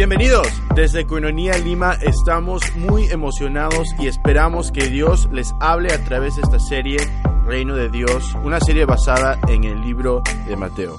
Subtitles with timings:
[0.00, 0.48] Bienvenidos.
[0.74, 6.40] Desde Coinonía Lima estamos muy emocionados y esperamos que Dios les hable a través de
[6.40, 6.96] esta serie
[7.44, 10.98] Reino de Dios, una serie basada en el libro de Mateo.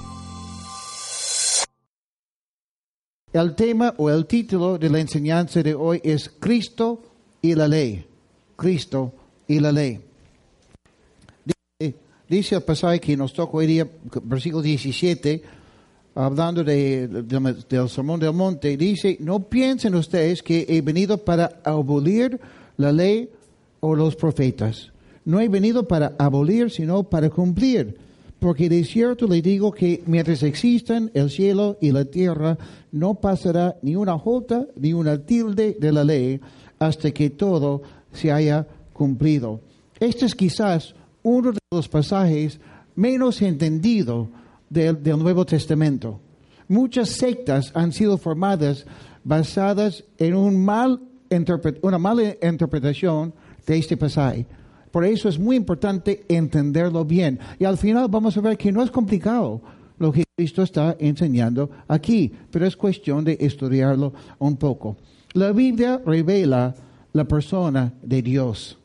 [3.32, 7.02] El tema o el título de la enseñanza de hoy es Cristo
[7.40, 8.06] y la ley.
[8.54, 9.14] Cristo
[9.48, 10.00] y la ley.
[11.44, 11.96] Dice,
[12.28, 13.84] dice el pasaje que nos toca hoy día,
[14.22, 15.42] versículo 17,
[16.14, 21.60] hablando de, de- del sermón del monte, dice, no piensen ustedes que he venido para
[21.64, 22.40] abolir
[22.76, 23.30] la ley
[23.80, 24.90] o los profetas.
[25.24, 27.96] No he venido para abolir, sino para cumplir.
[28.38, 32.58] Porque de cierto le digo que mientras existan el cielo y la tierra,
[32.90, 36.40] no pasará ni una jota ni una tilde de la ley
[36.80, 37.82] hasta que todo
[38.12, 39.60] se haya cumplido.
[40.00, 42.58] Este es quizás uno de los pasajes
[42.96, 44.26] menos entendidos
[44.72, 46.20] del, Nuevo Testamento.
[46.68, 48.86] Muchas sectas han sido formadas
[49.24, 51.00] basadas en un mal
[51.80, 53.32] una mala interpretación
[53.66, 54.44] de este pasaje.
[54.90, 57.38] Por eso es muy importante entenderlo bien.
[57.58, 59.62] Y al final vamos a ver que no es complicado
[59.96, 64.98] lo que Cristo está enseñando aquí, pero es cuestión de estudiarlo un poco.
[65.32, 66.74] La Biblia revela
[67.14, 68.76] la persona de Dios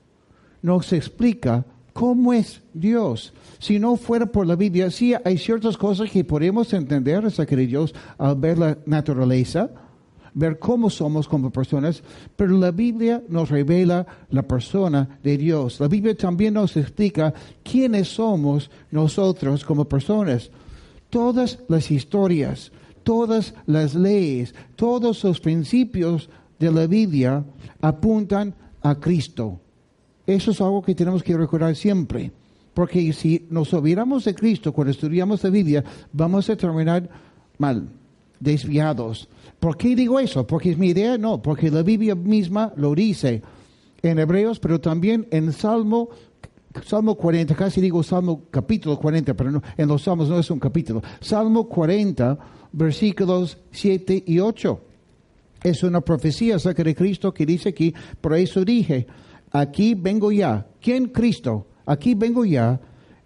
[0.62, 1.66] nos explica
[1.98, 3.34] cómo es Dios.
[3.58, 7.66] Si no fuera por la Biblia, sí hay ciertas cosas que podemos entender acerca de
[7.66, 9.72] Dios al ver la naturaleza,
[10.36, 12.04] ver cómo somos como personas,
[12.36, 15.80] pero la Biblia nos revela la persona de Dios.
[15.80, 20.52] La Biblia también nos explica quiénes somos nosotros como personas.
[21.10, 27.44] Todas las historias, todas las leyes, todos los principios de la Biblia
[27.82, 28.54] apuntan
[28.84, 29.62] a Cristo.
[30.28, 32.32] Eso es algo que tenemos que recordar siempre.
[32.74, 37.10] Porque si nos olvidamos de Cristo cuando estudiamos la Biblia, vamos a terminar
[37.58, 37.88] mal,
[38.40, 39.28] desviados.
[39.60, 40.46] ¿Por qué digo eso?
[40.46, 43.42] Porque es mi idea, no, porque la Biblia misma lo dice
[44.04, 46.10] en Hebreos, pero también en Salmo,
[46.86, 50.60] Salmo 40, casi digo Salmo capítulo 40, pero no, en los Salmos no es un
[50.60, 51.02] capítulo.
[51.20, 52.38] Salmo 40,
[52.74, 54.82] versículos 7 y 8
[55.64, 59.08] es una profecía acerca de Cristo que dice aquí, por eso dije,
[59.52, 60.66] aquí vengo ya.
[60.82, 61.68] ¿Quién Cristo?
[61.86, 62.80] Aquí vengo ya.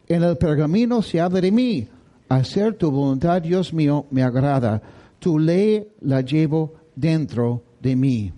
[0.07, 1.87] En el pergamino se habla de mí.
[2.29, 4.81] Hacer tu voluntad, Dios mío, me agrada.
[5.19, 8.33] Tu ley la llevo dentro de mí.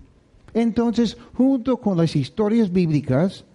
[0.53, 3.45] Entonces, junto con las historias bíblicas,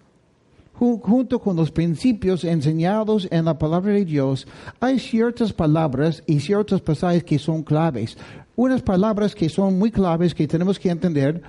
[0.77, 4.47] Ju- junto con los principios enseñados en la palabra de Dios,
[4.79, 8.17] hay ciertas palabras y ciertos pasajes que son claves.
[8.55, 11.41] Unas palabras que son muy claves que tenemos que entender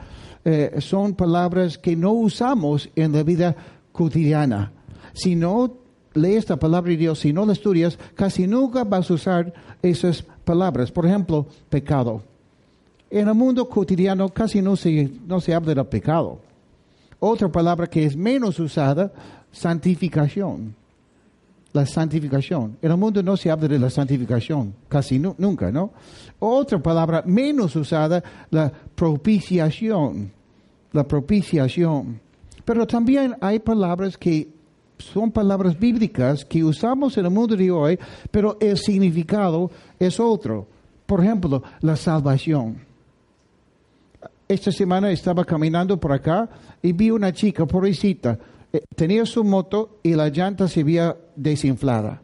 [0.44, 3.56] eh, son palabras que no usamos en la vida
[3.92, 4.72] cotidiana.
[5.12, 5.74] Si no
[6.14, 9.52] lees la palabra de Dios, si no la estudias, casi nunca vas a usar
[9.82, 10.90] esas palabras.
[10.90, 12.22] Por ejemplo, pecado.
[13.10, 16.40] En el mundo cotidiano casi no se, no se habla del pecado.
[17.18, 19.12] Otra palabra que es menos usada,
[19.52, 20.74] santificación.
[21.72, 22.76] La santificación.
[22.82, 25.92] En el mundo no se habla de la santificación, casi nu- nunca, ¿no?
[26.40, 30.32] Otra palabra menos usada, la propiciación.
[30.92, 32.20] La propiciación.
[32.64, 34.48] Pero también hay palabras que
[34.98, 37.98] son palabras bíblicas que usamos en el mundo de hoy,
[38.30, 40.66] pero el significado es otro.
[41.06, 42.78] Por ejemplo, la salvación
[44.48, 46.48] esta semana estaba caminando por acá
[46.82, 48.36] y vi una chica, pobrecita,
[48.94, 52.22] tenía su moto y la llanta se había desinflada.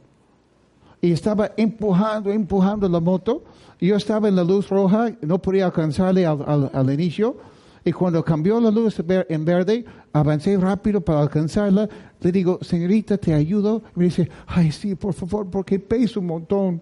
[1.00, 3.44] Y estaba empujando, empujando la moto.
[3.80, 7.36] Yo estaba en la luz roja, no podía alcanzarle al, al- al inicio.
[7.84, 8.96] Y cuando cambió la luz
[9.28, 11.88] en verde, avancé rápido para alcanzarla.
[12.20, 13.82] Le digo, señorita, ¿te ayudo?
[13.94, 16.80] Me dice, ay, sí, por favor, porque peso un montón.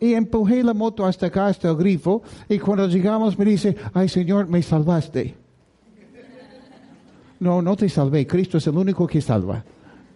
[0.00, 2.22] Y empujé la moto hasta acá, hasta el grifo.
[2.48, 5.36] Y cuando llegamos me dice, ay Señor, me salvaste.
[7.42, 8.24] No, no te salvé.
[8.24, 9.64] Cristo es el único que salva.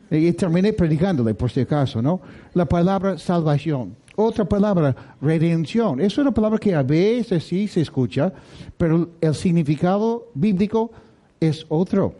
[0.08, 2.20] Y terminé predicándole, por si acaso, ¿no?
[2.54, 3.96] La palabra salvación.
[4.14, 6.00] Otra palabra, redención.
[6.00, 8.32] Es una palabra que a veces sí se escucha,
[8.76, 10.92] pero el significado bíblico
[11.40, 12.14] es otro.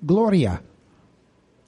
[0.00, 0.62] Gloria.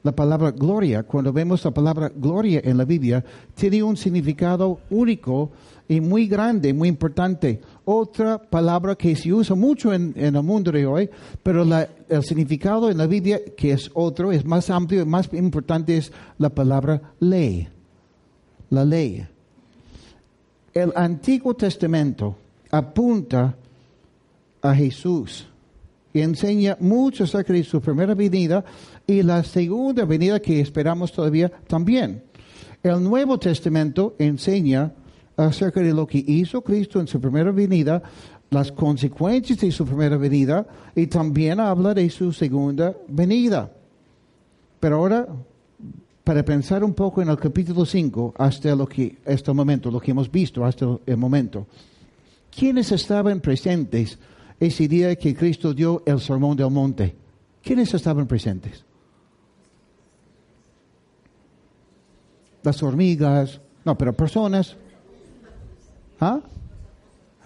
[0.05, 3.25] La palabra gloria, cuando vemos la palabra gloria en la Biblia,
[3.57, 5.51] tiene un significado único
[5.89, 7.61] y muy grande, muy importante.
[7.85, 11.11] Otra palabra que se usa mucho en, en el mundo de hoy,
[11.43, 11.67] pero
[12.09, 16.11] el significado en la Biblia, que es otro, es más amplio y más importante, es
[16.39, 17.69] la palabra ley.
[18.71, 19.27] La ley.
[20.73, 22.37] El Antiguo Testamento
[22.71, 23.55] apunta
[24.63, 25.47] a Jesús
[26.13, 28.65] y enseña mucho acerca de su primera venida
[29.07, 32.23] y la segunda venida que esperamos todavía también.
[32.83, 34.93] El Nuevo Testamento enseña
[35.37, 38.03] acerca de lo que hizo Cristo en su primera venida,
[38.51, 43.71] las consecuencias de su primera venida y también habla de su segunda venida.
[44.81, 45.27] Pero ahora,
[46.23, 50.13] para pensar un poco en el capítulo 5, hasta lo que, este momento, lo que
[50.13, 51.67] hemos visto hasta el momento,
[52.57, 54.19] ¿quiénes estaban presentes
[54.61, 57.15] ese día que Cristo dio el sermón del monte?
[57.63, 58.85] ¿Quiénes estaban presentes?
[62.63, 64.77] Las hormigas, no, pero personas.
[66.21, 66.41] ¿Ah?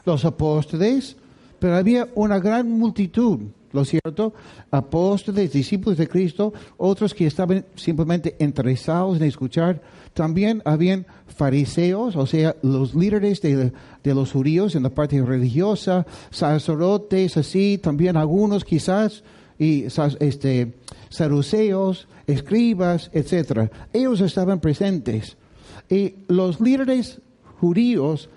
[0.04, 1.16] Los apóstoles,
[1.58, 3.40] pero había una gran multitud,
[3.72, 4.32] ¿lo cierto?
[4.70, 9.82] Apóstoles, discípulos de Cristo, otros que estaban simplemente interesados en escuchar.
[10.14, 13.72] También habían fariseos, o sea, los líderes de,
[14.02, 19.22] de los judíos en la parte religiosa, sacerdotes, así, también algunos quizás,
[19.58, 19.86] y
[20.20, 20.74] este,
[21.08, 23.70] saduceos, escribas, etc.
[23.92, 25.36] Ellos estaban presentes.
[25.88, 27.20] Y los líderes
[27.60, 28.28] judíos,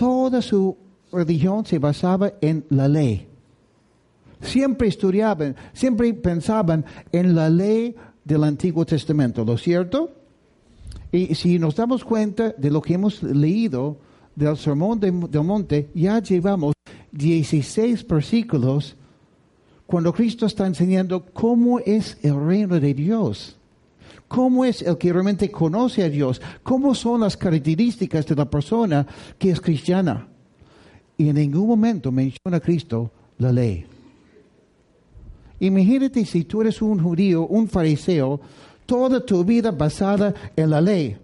[0.00, 0.78] toda su
[1.12, 3.26] religión se basaba en la ley.
[4.40, 7.94] Siempre estudiaban, siempre pensaban en la ley
[8.24, 10.10] del Antiguo Testamento, ¿lo cierto?
[11.12, 13.98] Y si nos damos cuenta de lo que hemos leído
[14.34, 16.72] del Sermón del Monte, ya llevamos
[17.12, 18.96] 16 versículos
[19.84, 23.59] cuando Cristo está enseñando cómo es el reino de Dios.
[24.30, 26.40] ¿Cómo es el que realmente conoce a Dios?
[26.62, 29.04] ¿Cómo son las características de la persona
[29.36, 30.28] que es cristiana?
[31.18, 33.84] Y en ningún momento menciona a Cristo la ley.
[35.58, 38.40] Imagínate si tú eres un judío, un fariseo,
[38.86, 41.16] toda tu vida basada en la ley.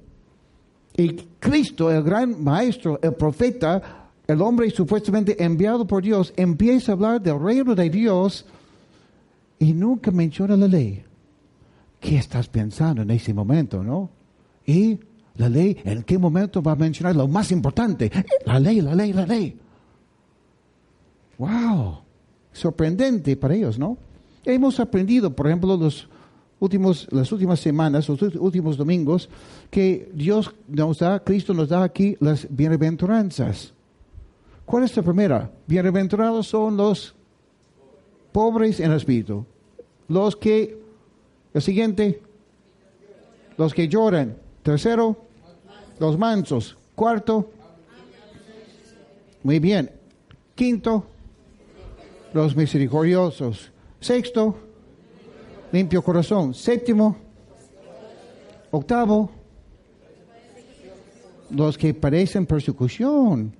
[0.96, 6.94] Y Cristo, el gran maestro, el profeta, el hombre supuestamente enviado por Dios, empieza a
[6.96, 8.44] hablar del reino de Dios
[9.60, 11.05] y nunca menciona la ley.
[12.00, 14.10] ¿Qué estás pensando en ese momento, no?
[14.64, 14.98] Y
[15.36, 18.10] la ley, ¿en qué momento va a mencionar lo más importante?
[18.44, 19.58] La ley, la ley, la ley.
[21.38, 21.98] ¡Wow!
[22.52, 23.98] Sorprendente para ellos, ¿no?
[24.44, 26.08] Hemos aprendido, por ejemplo, los
[26.60, 29.28] últimos, las últimas semanas, los últimos domingos,
[29.70, 33.74] que Dios nos da, Cristo nos da aquí las bienaventuranzas.
[34.64, 35.50] ¿Cuál es la primera?
[35.66, 37.14] Bienaventurados son los
[38.32, 39.46] pobres en espíritu.
[40.08, 40.78] Los que,
[41.56, 42.20] el siguiente,
[43.56, 44.36] los que lloran.
[44.62, 45.16] Tercero,
[45.98, 46.76] los mansos.
[46.94, 47.50] Cuarto,
[49.42, 49.90] muy bien.
[50.54, 51.06] Quinto,
[52.34, 53.72] los misericordiosos.
[54.00, 54.54] Sexto,
[55.72, 56.52] limpio corazón.
[56.52, 57.16] Séptimo,
[58.70, 59.30] octavo,
[61.48, 63.56] los que parecen persecución.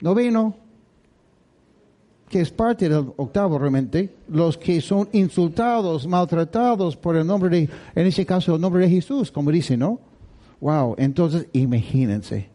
[0.00, 0.56] Noveno,
[2.28, 7.70] que es parte del octavo realmente, los que son insultados, maltratados por el nombre de,
[7.94, 10.00] en ese caso el nombre de Jesús, como dice, ¿no?
[10.60, 12.48] Wow, entonces imagínense,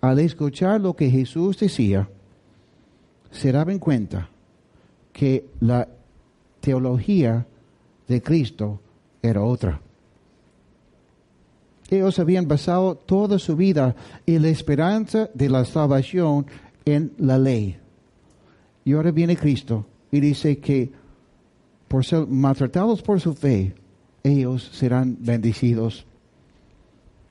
[0.00, 2.08] al escuchar lo que Jesús decía,
[3.30, 4.28] se daban cuenta
[5.12, 5.88] que la
[6.60, 7.46] teología
[8.06, 8.80] de Cristo
[9.22, 9.80] era otra.
[11.90, 16.46] Ellos habían basado toda su vida y la esperanza de la salvación
[16.84, 17.78] en la ley
[18.88, 20.90] y ahora viene Cristo y dice que
[21.88, 23.74] por ser maltratados por su fe,
[24.22, 26.06] ellos serán bendecidos.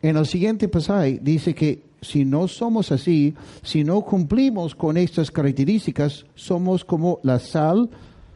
[0.04, 3.34] En el siguiente pasaje dice que si no somos así,
[3.64, 7.90] si no cumplimos con estas características, somos como la sal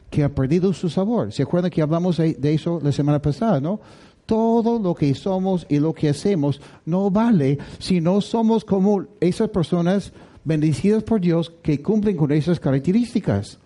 [0.09, 1.31] que ha perdido su sabor.
[1.31, 3.81] ¿Se acuerdan que hablamos de eso la semana pasada, no?
[4.25, 9.49] Todo lo que somos y lo que hacemos no vale si no somos como esas
[9.49, 10.11] personas
[10.43, 13.59] bendecidos por Dios que cumplen con esas características.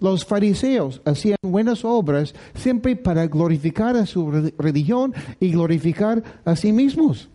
[0.00, 6.72] Los fariseos hacían buenas obras siempre para glorificar a su religión y glorificar a sí
[6.72, 7.28] mismos.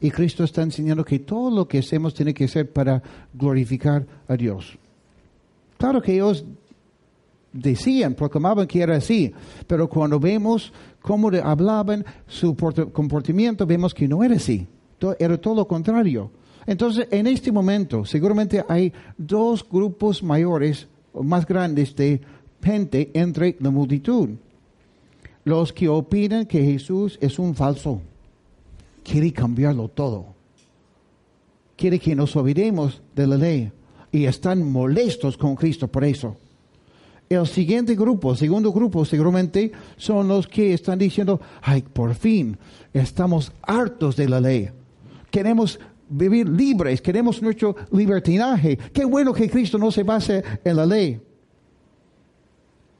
[0.00, 3.00] Y Cristo está enseñando que todo lo que hacemos tiene que ser para
[3.32, 4.76] glorificar a Dios.
[5.78, 6.44] Claro que ellos
[7.52, 9.32] decían, proclamaban que era así,
[9.68, 12.56] pero cuando vemos cómo hablaban, su
[12.92, 14.66] comportamiento, vemos que no era así.
[15.20, 16.30] Era todo lo contrario.
[16.66, 22.20] Entonces, en este momento, seguramente hay dos grupos mayores, más grandes de
[22.62, 24.30] gente entre la multitud.
[25.44, 28.00] Los que opinan que Jesús es un falso,
[29.02, 30.26] quiere cambiarlo todo.
[31.76, 33.72] Quiere que nos olvidemos de la ley
[34.12, 36.36] y están molestos con Cristo por eso.
[37.28, 42.58] El siguiente grupo, segundo grupo, seguramente son los que están diciendo, ay, por fin,
[42.92, 44.68] estamos hartos de la ley.
[45.30, 48.76] Queremos vivir libres, queremos nuestro libertinaje.
[48.92, 51.20] Qué bueno que Cristo no se base en la ley.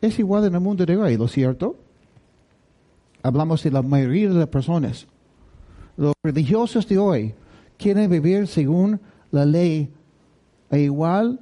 [0.00, 1.76] Es igual en el mundo de hoy, ¿lo cierto?
[3.23, 5.06] Hablamos de la mayoría de las personas.
[5.97, 7.35] los religiosos de hoy
[7.76, 9.90] quieren vivir según la ley,
[10.71, 11.38] e igual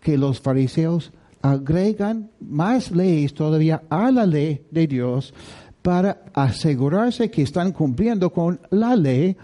[0.00, 1.12] que los fariseos
[1.42, 5.34] agregan más leyes todavía a la ley de Dios
[5.82, 9.36] para asegurarse que están cumpliendo con la ley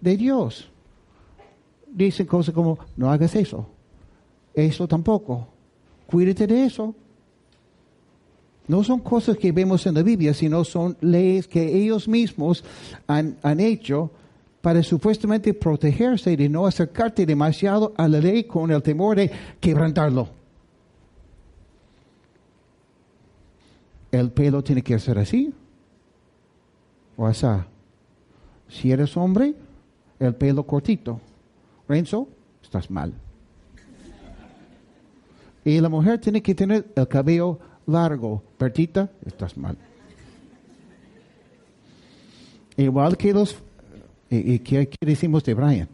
[0.00, 0.70] de Dios.
[1.94, 3.68] Dicen cosas como, no hagas eso,
[4.52, 5.46] eso tampoco,
[6.06, 6.92] cuídate de eso.
[8.66, 12.64] No son cosas que vemos en la Biblia, sino son leyes que ellos mismos
[13.06, 14.10] han, han hecho
[14.60, 20.30] para supuestamente protegerse de no acercarte demasiado a la ley con el temor de quebrantarlo.
[24.10, 25.52] El pelo tiene que ser así
[27.16, 27.46] o así.
[28.68, 29.54] Si eres hombre,
[30.18, 31.20] el pelo cortito.
[31.88, 32.28] Renzo,
[32.62, 33.12] estás mal.
[35.64, 38.42] Y la mujer tiene que tener el cabello largo.
[38.58, 39.78] Bertita, estás mal.
[42.76, 43.56] Igual que los...
[44.30, 45.88] ¿Y, qué, decimos de Brian?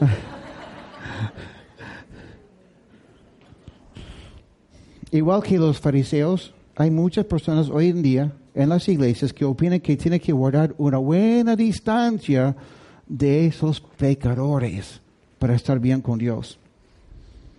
[5.10, 9.80] Igual que los fariseos, hay muchas personas hoy en día en las iglesias que opinan
[9.80, 12.54] que tiene que guardar una buena distancia
[13.06, 15.00] de esos pecadores
[15.38, 16.58] para estar bien con Dios.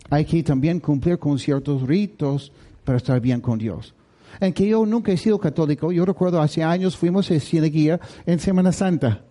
[0.10, 2.52] Hay que también cumplir con ciertos ritos
[2.84, 3.94] para estar bien con Dios.
[4.40, 8.40] En que yo nunca he sido católico, yo recuerdo hace años fuimos a Cieneguía en
[8.40, 9.24] Semana Santa.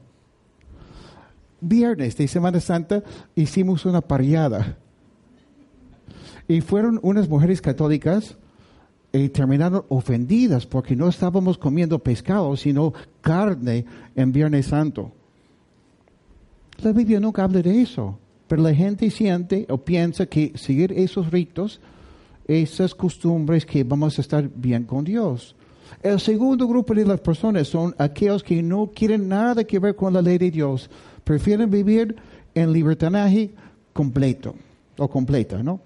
[1.61, 3.03] Viernes de Semana Santa
[3.35, 4.77] hicimos una parrillada.
[6.47, 8.37] Y fueron unas mujeres católicas
[9.13, 15.13] y terminaron ofendidas porque no estábamos comiendo pescado, sino carne en Viernes Santo.
[16.83, 21.31] La Biblia nunca habla de eso, pero la gente siente o piensa que seguir esos
[21.31, 21.81] ritos,
[22.47, 25.55] esas costumbres, que vamos a estar bien con Dios.
[26.03, 30.13] El segundo grupo de las personas son aquellos que no quieren nada que ver con
[30.15, 30.89] la ley de Dios,
[31.25, 32.17] prefieren vivir
[32.55, 33.51] en libertinaje
[33.93, 34.55] completo
[34.97, 35.81] o completa, ¿no?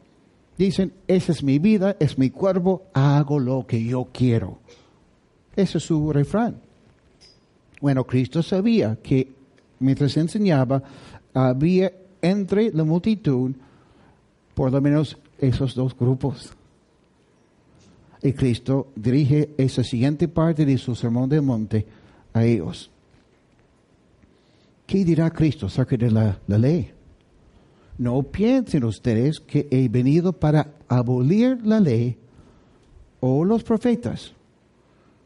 [0.56, 4.58] Dicen, esa es mi vida, es mi cuerpo, hago lo que yo quiero.
[5.56, 6.56] Ese es su refrán.
[7.80, 9.28] Bueno, Cristo sabía que
[9.80, 10.82] mientras enseñaba,
[11.34, 11.92] había
[12.22, 13.52] entre la multitud
[14.54, 16.52] por lo menos esos dos grupos.
[18.22, 21.84] Y Cristo dirige esa siguiente parte de su sermón del monte
[22.32, 22.90] a ellos.
[24.86, 26.92] ¿Qué dirá Cristo acerca de la, la ley?
[27.98, 32.16] No piensen ustedes que he venido para abolir la ley
[33.20, 34.32] o los profetas.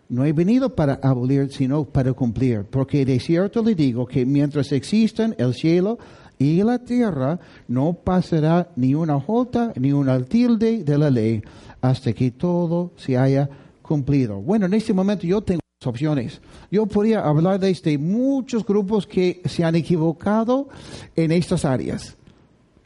[0.08, 2.64] No he venido para abolir, sino para cumplir.
[2.64, 5.98] Porque de cierto le digo que mientras existan el cielo
[6.38, 7.38] y la tierra,
[7.68, 11.42] no pasará ni una jota ni una tilde de la ley
[11.80, 13.48] hasta que todo se haya
[13.82, 14.40] cumplido.
[14.40, 16.40] Bueno, en este momento yo tengo opciones.
[16.70, 20.68] Yo podría hablar de este, muchos grupos que se han equivocado
[21.14, 22.16] en estas áreas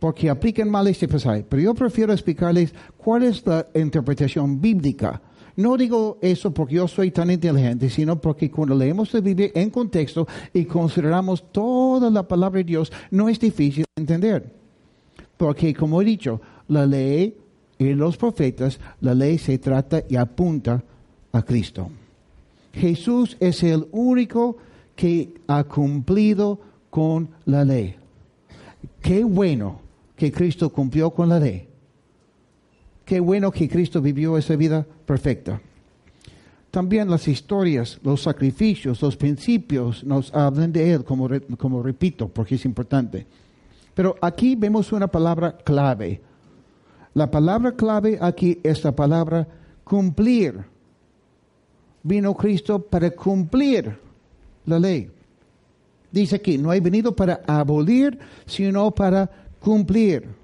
[0.00, 1.44] porque aplican mal este pasaje.
[1.48, 5.20] Pero yo prefiero explicarles cuál es la interpretación bíblica.
[5.60, 9.68] No digo eso porque yo soy tan inteligente, sino porque cuando leemos la Biblia en
[9.68, 14.50] contexto y consideramos toda la palabra de Dios, no es difícil entender.
[15.36, 17.36] Porque, como he dicho, la ley
[17.78, 20.82] y los profetas, la ley se trata y apunta
[21.30, 21.90] a Cristo.
[22.72, 24.56] Jesús es el único
[24.96, 27.96] que ha cumplido con la ley.
[29.02, 29.80] Qué bueno
[30.16, 31.69] que Cristo cumplió con la ley.
[33.10, 35.60] Qué bueno que Cristo vivió esa vida perfecta.
[36.70, 41.26] También las historias, los sacrificios, los principios nos hablan de Él, como,
[41.82, 43.26] repito, porque es importante.
[43.94, 46.20] Pero aquí vemos una palabra clave.
[47.14, 49.44] La palabra clave aquí es la palabra
[49.82, 50.60] cumplir.
[52.04, 53.92] Vino Cristo para cumplir
[54.66, 55.10] la ley.
[56.12, 60.39] Dice aquí, no he venido para abolir, sino para cumplir.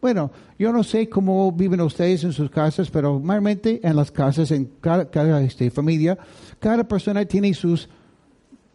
[0.00, 4.50] Bueno, yo no sé cómo viven ustedes en sus casas, pero normalmente en las casas,
[4.50, 6.18] en cada, este, familia,
[6.58, 7.88] cada persona tiene sus,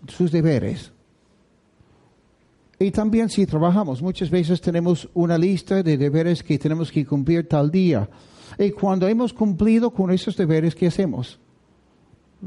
[0.08, 0.92] sus deberes.
[2.78, 7.48] Y también si trabajamos, muchas veces tenemos una lista de deberes que tenemos que cumplir
[7.48, 8.08] tal día.
[8.60, 11.40] Y cuando hemos cumplido con esos deberes, ¿qué hacemos?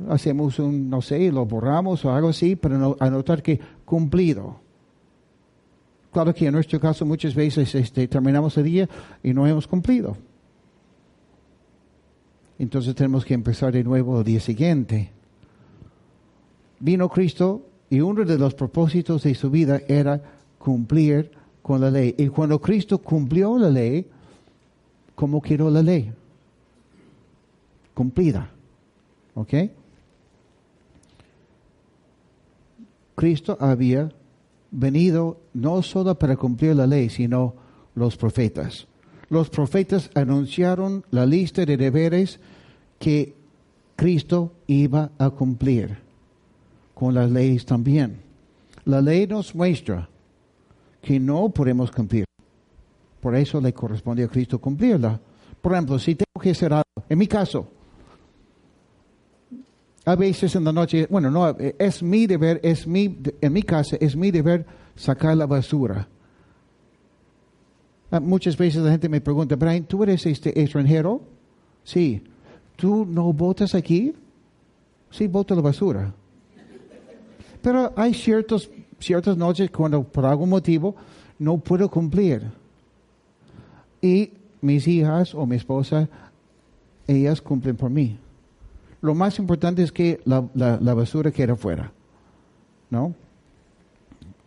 [0.08, 4.67] Hacemos un, no sé, lo borramos o algo así para anotar que cumplido.
[6.18, 8.88] Claro que en nuestro caso muchas veces este, terminamos el día
[9.22, 10.16] y no hemos cumplido.
[12.58, 15.12] Entonces tenemos que empezar de nuevo el día siguiente.
[16.80, 20.20] Vino Cristo y uno de los propósitos de su vida era
[20.58, 21.30] cumplir
[21.62, 22.16] con la ley.
[22.18, 24.04] Y cuando Cristo cumplió la ley,
[25.14, 26.12] ¿cómo quedó la ley?
[27.94, 28.50] Cumplida.
[29.36, 29.54] ¿Ok?
[33.14, 34.10] Cristo había
[34.70, 37.54] venido no solo para cumplir la ley, sino
[37.94, 38.86] los profetas.
[39.30, 42.40] Los profetas anunciaron la lista de deberes
[42.98, 43.34] que
[43.96, 45.98] Cristo iba a cumplir
[46.94, 48.20] con las leyes también.
[48.84, 50.08] La ley nos muestra
[51.02, 52.24] que no podemos cumplir.
[53.20, 55.20] Por eso le corresponde a Cristo cumplirla.
[55.60, 57.68] Por ejemplo, si tengo que hacer algo, en mi caso,
[60.04, 63.96] a veces en la noche, bueno, no, es mi deber, es mi, en mi casa,
[64.00, 64.64] es mi deber
[64.96, 66.08] sacar la basura.
[68.10, 71.20] Ah, muchas veces la gente me pregunta, Brian, ¿tú eres este extranjero?
[71.84, 72.22] Sí.
[72.76, 74.14] ¿Tú no votas aquí?
[75.10, 76.14] Sí, voto la basura.
[77.60, 80.94] Pero hay ciertos, ciertas noches cuando por algún motivo
[81.38, 82.42] no puedo cumplir.
[84.00, 86.08] Y mis hijas o mi esposa,
[87.06, 88.18] ellas cumplen por mí.
[89.00, 91.92] Lo más importante es que la, la basura quede fuera.
[92.90, 93.14] ¿No?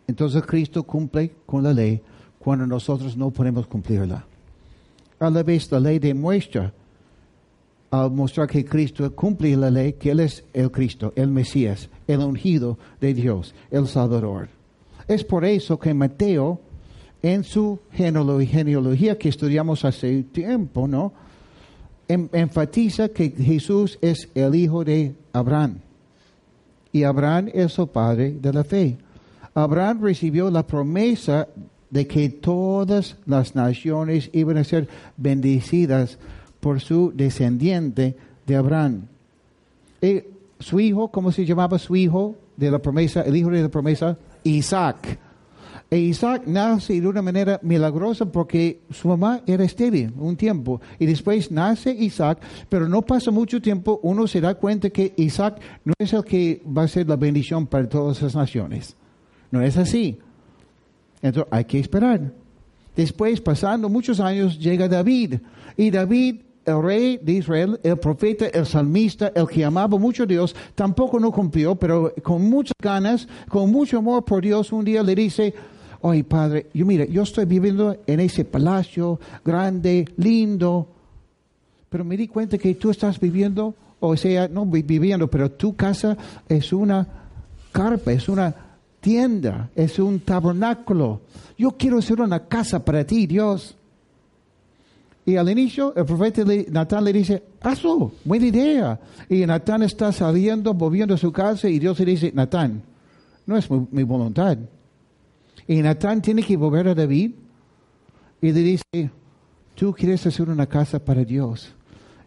[0.06, 2.02] Entonces Cristo cumple con la ley
[2.38, 4.26] cuando nosotros no podemos cumplirla.
[5.20, 6.72] A la vez la ley demuestra,
[7.90, 12.20] al mostrar que Cristo cumple la ley, que Él es el Cristo, el Mesías, el
[12.20, 14.48] ungido de Dios, el Salvador.
[15.06, 16.60] Es por eso que Mateo,
[17.22, 21.12] en su genealogía que estudiamos hace tiempo, ¿no?
[22.12, 25.78] Enfatiza que Jesús es el hijo de Abraham.
[26.92, 28.96] Y Abraham es el padre de la fe.
[29.54, 31.48] Abraham recibió la promesa
[31.90, 36.18] de que todas las naciones iban a ser bendecidas
[36.60, 38.16] por su descendiente
[38.46, 39.02] de Abraham.
[40.00, 40.22] Y
[40.58, 43.22] su hijo, ¿cómo se llamaba su hijo de la promesa?
[43.22, 45.18] El hijo de la promesa, Isaac.
[45.92, 50.80] E Isaac nace de una manera milagrosa porque su mamá era estéril un tiempo.
[50.98, 52.38] Y después nace Isaac,
[52.70, 56.62] pero no pasa mucho tiempo, uno se da cuenta que Isaac no es el que
[56.66, 58.96] va a ser la bendición para todas las naciones.
[59.50, 60.18] No es así.
[61.20, 62.32] Entonces hay que esperar.
[62.96, 65.40] Después, pasando muchos años, llega David.
[65.76, 70.26] Y David, el rey de Israel, el profeta, el salmista, el que amaba mucho a
[70.26, 75.02] Dios, tampoco no cumplió, pero con muchas ganas, con mucho amor por Dios, un día
[75.02, 75.52] le dice,
[76.02, 80.88] oye padre, yo mira, yo estoy viviendo en ese palacio grande, lindo,
[81.88, 86.16] pero me di cuenta que tú estás viviendo, o sea, no viviendo, pero tu casa
[86.48, 87.06] es una
[87.72, 88.54] carpa, es una
[89.00, 91.20] tienda, es un tabernáculo.
[91.58, 93.76] Yo quiero hacer una casa para ti, Dios.
[95.24, 98.98] Y al inicio el profeta Natán le dice, hazlo, buena idea.
[99.28, 102.82] Y Natán está saliendo, moviendo su casa y Dios le dice, Natán,
[103.46, 104.58] no es mi, voluntad.
[105.66, 107.32] Y Natán tiene que volver a David
[108.40, 109.10] y le dice,
[109.74, 111.74] tú quieres hacer una casa para Dios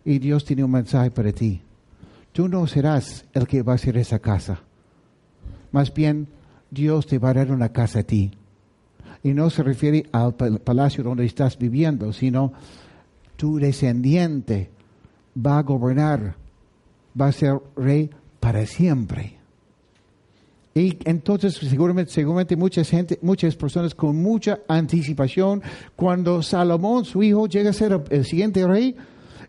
[0.04, 1.62] y Dios tiene un mensaje para ti.
[2.32, 4.60] Tú no serás el que va a hacer esa casa.
[5.71, 6.28] Más bien,
[6.69, 8.32] Dios te va a dar una casa a ti.
[9.24, 12.54] Y no se refiere al palacio donde estás viviendo, sino
[13.36, 14.69] tu descendiente
[15.36, 16.36] va a gobernar,
[17.19, 19.38] va a ser rey para siempre.
[20.77, 25.63] Y entonces seguramente, seguramente mucha gente, muchas personas con mucha anticipación,
[25.95, 28.93] cuando Salomón, su hijo, llega a ser el siguiente rey,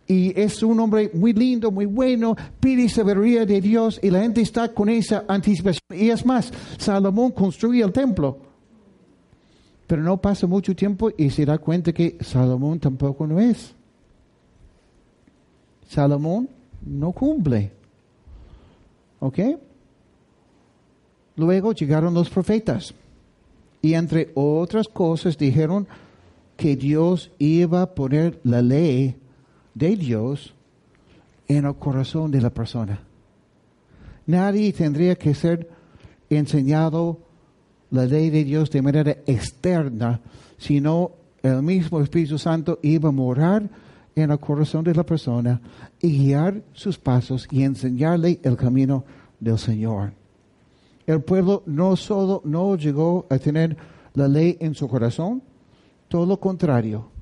[0.06, 4.40] y es un hombre muy lindo, muy bueno, pide sabiduría de Dios y la gente
[4.40, 5.80] está con esa anticipación.
[5.90, 8.38] Y es más, Salomón construye el templo.
[9.88, 13.74] Pero no pasa mucho tiempo y se da cuenta que Salomón tampoco no es.
[15.88, 16.48] Salomón
[16.84, 17.72] no cumple.
[19.18, 19.38] ¿Ok?
[21.36, 22.94] Luego llegaron los profetas
[23.82, 25.86] y entre otras cosas dijeron
[26.56, 29.16] que Dios iba a poner la ley
[29.74, 30.54] de Dios
[31.46, 33.00] en el corazón de la persona.
[34.26, 35.68] Nadie tendría que ser
[36.30, 37.18] enseñado
[37.90, 40.20] la ley de Dios de manera externa,
[40.58, 43.68] sino el mismo Espíritu Santo iba a morar
[44.16, 45.60] en el corazón de la persona
[46.00, 49.04] y guiar sus pasos y enseñarle el camino
[49.38, 50.12] del Señor.
[51.06, 53.76] El pueblo no solo no llegó a tener
[54.14, 55.42] la ley en su corazón,
[56.08, 57.16] todo lo contrario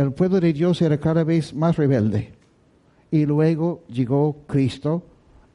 [0.00, 2.32] el pueblo de Dios era cada vez más rebelde.
[3.10, 5.02] Y luego llegó Cristo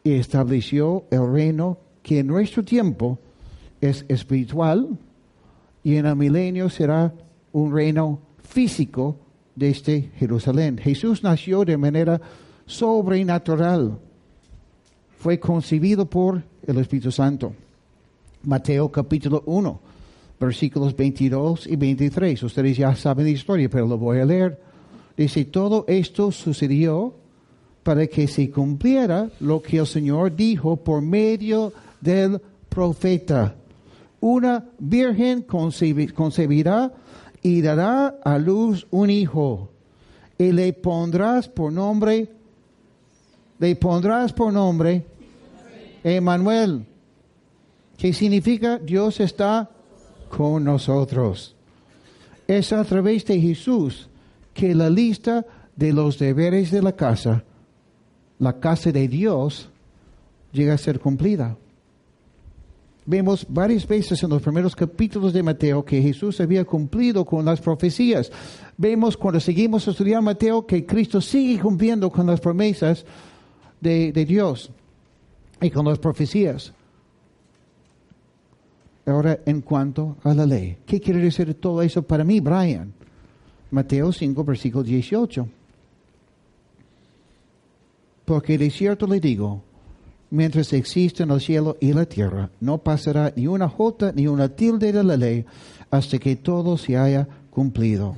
[0.04, 3.18] y estableció el reino que en nuestro tiempo
[3.82, 5.00] es espiritual
[5.84, 7.12] y en el milenio será
[7.54, 9.18] un reino físico
[9.56, 10.78] de este Jerusalén.
[10.78, 12.22] Jesús nació de manera
[12.68, 13.98] sobrenatural.
[15.25, 17.51] Fue concebido por el Espíritu Santo.
[18.43, 19.79] Mateo capítulo 1
[20.39, 22.43] versículos 22 y 23.
[22.43, 24.61] Ustedes ya saben la historia, pero lo voy a leer.
[25.17, 27.15] Dice, todo esto sucedió
[27.81, 33.55] para que se cumpliera lo que el Señor dijo por medio del profeta.
[34.19, 36.93] Una virgen concebi- concebirá
[37.41, 39.71] y dará a luz un hijo.
[40.38, 42.29] Y le pondrás por nombre,
[43.57, 45.14] le pondrás por nombre
[46.06, 46.86] Emmanuel,
[47.98, 49.72] que significa Dios está
[50.30, 51.56] con nosotros.
[52.48, 54.08] Es a través de Jesús
[54.54, 55.44] que la lista
[55.76, 57.44] de los deberes de la casa,
[58.38, 59.68] la casa de Dios,
[60.52, 61.58] llega a ser cumplida.
[63.08, 67.60] Vemos varias veces en los primeros capítulos de Mateo que Jesús había cumplido con las
[67.60, 68.32] profecías.
[68.78, 73.06] Vemos cuando seguimos estudiando Mateo que Cristo sigue cumpliendo con las promesas
[73.82, 74.72] de, de Dios
[75.62, 76.74] y con las profecías.
[79.06, 82.91] Ahora, en cuanto a la ley, ¿qué quiere decir todo eso para mí, Brian?
[83.70, 85.48] Mateo 5, versículo 18.
[88.26, 89.62] Porque de cierto le digo,
[90.32, 94.91] mientras existen el cielo y la tierra, no pasará ni una jota ni una tilde
[94.91, 95.46] de la ley
[95.91, 98.18] hasta que todo se haya cumplido.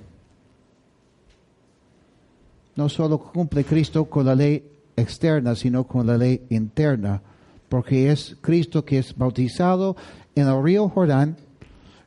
[2.77, 4.63] No solo cumple Cristo con la ley
[4.97, 7.21] externa, sino con la ley interna,
[7.69, 9.95] porque es Cristo que es bautizado
[10.35, 11.37] en el río Jordán,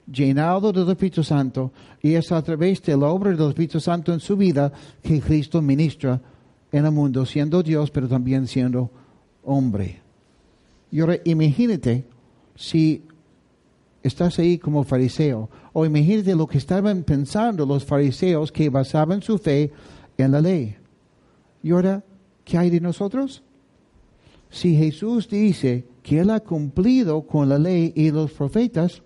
[0.07, 1.73] llenado del Espíritu Santo,
[2.03, 4.73] y es a través de la obra del Espíritu Santo en su vida
[5.03, 6.21] que Cristo ministra
[6.73, 8.91] en el mundo, siendo Dios, pero también siendo
[9.45, 10.01] hombre.
[10.91, 12.05] Y ahora imagínate
[12.57, 13.05] si
[14.03, 19.39] estás ahí como fariseo, o imagínate lo que estaban pensando los fariseos que basaban su
[19.39, 19.73] fe
[20.19, 20.77] en la ley.
[21.63, 22.03] Y ahora,
[22.51, 23.45] ¿qué hay de nosotros?
[24.51, 29.03] Si Jesús dice que Él ha cumplido con la ley y los profetas,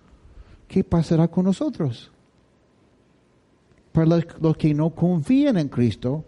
[0.67, 2.11] ¿qué pasará con nosotros?
[3.93, 4.07] Para
[4.41, 6.25] los, que no confían en Cristo,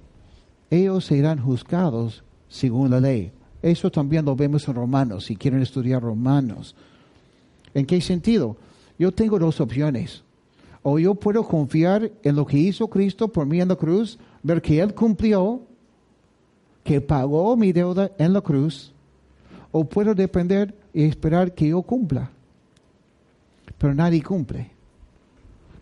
[0.70, 3.32] ellos serán juzgados según la ley.
[3.62, 6.76] Eso también lo vemos en Romanos, si quieren estudiar Romanos.
[7.72, 8.58] ¿En qué sentido?
[8.98, 10.22] Yo tengo dos opciones.
[10.82, 14.60] O yo puedo confiar en lo que hizo Cristo por mí en la cruz, ver
[14.60, 15.62] que Él cumplió,
[16.86, 18.92] que pagó mi deuda en la cruz,
[19.72, 22.30] o puedo depender y esperar que yo cumpla.
[23.76, 24.70] Pero nadie cumple.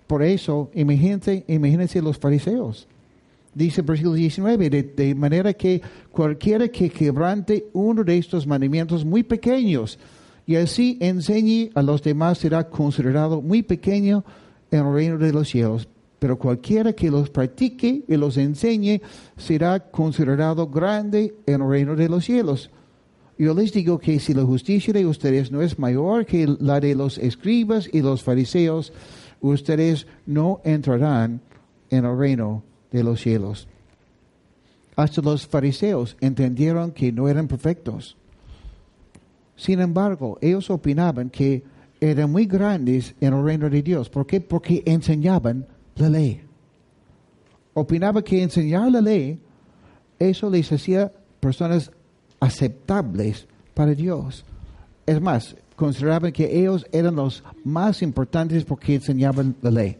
[0.06, 2.88] Por eso, imagínense, imagínense los fariseos.
[3.54, 9.04] Dice el versículo 19, de, de, manera que cualquiera que quebrante uno de estos mandamientos
[9.04, 9.98] muy pequeños
[10.46, 14.24] y así enseñe a los demás será considerado muy pequeño
[14.70, 15.86] en el reino de los cielos.
[16.18, 19.00] Pero cualquiera que los practique y los enseñe
[19.36, 22.70] será considerado grande en el reino de los cielos.
[23.36, 26.94] Yo les digo que si la justicia de ustedes no es mayor que la de
[26.94, 28.92] los escribas y los fariseos,
[29.40, 31.40] ustedes no entrarán
[31.90, 33.66] en el reino de los cielos.
[34.96, 38.16] Hasta los fariseos entendieron que no eran perfectos.
[39.56, 41.64] Sin embargo, ellos opinaban que
[42.00, 44.08] eran muy grandes en el reino de Dios.
[44.08, 44.40] ¿Por qué?
[44.40, 46.42] Porque enseñaban la ley.
[47.74, 49.38] Opinaba que enseñar la ley,
[50.18, 51.90] eso les hacía personas
[52.40, 54.44] aceptables para Dios.
[55.06, 59.96] Es más, consideraban que ellos eran los más importantes porque enseñaban la ley.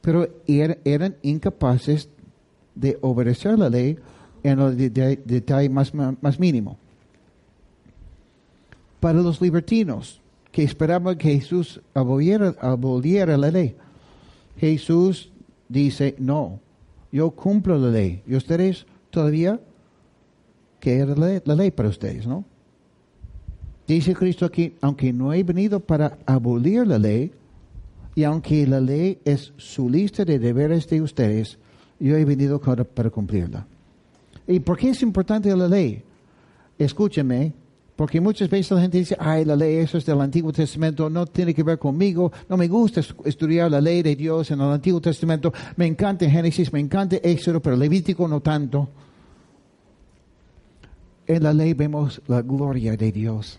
[0.00, 2.08] Pero er, eran incapaces
[2.74, 3.98] de obedecer la ley
[4.42, 6.78] en el detalle de, de, más, mínimo.
[9.00, 10.20] Para los libertinos
[10.52, 13.76] que esperaban que Jesús aboliera la ley,
[14.58, 15.30] Jesús
[15.68, 16.60] dice, no,
[17.12, 18.22] yo cumplo la ley.
[18.26, 19.60] Y ustedes todavía,
[20.80, 22.44] que la ley, para ustedes, ¿no?
[23.86, 27.32] Dice Cristo aquí, aunque no he venido para abolir la ley,
[28.14, 31.58] y aunque la ley es su lista de deberes de ustedes,
[32.00, 33.66] yo he venido para cumplirla.
[34.46, 36.02] ¿Y por qué es importante la ley?
[36.78, 37.52] Escúcheme,
[37.98, 41.26] porque muchas veces la gente dice, ay, la ley, eso es del Antiguo Testamento, no
[41.26, 45.00] tiene que ver conmigo, no me gusta estudiar la ley de Dios en el Antiguo
[45.00, 48.88] Testamento, me encanta Génesis, me encanta Éxodo, pero Levítico no tanto.
[51.26, 53.58] En la ley vemos la gloria de Dios.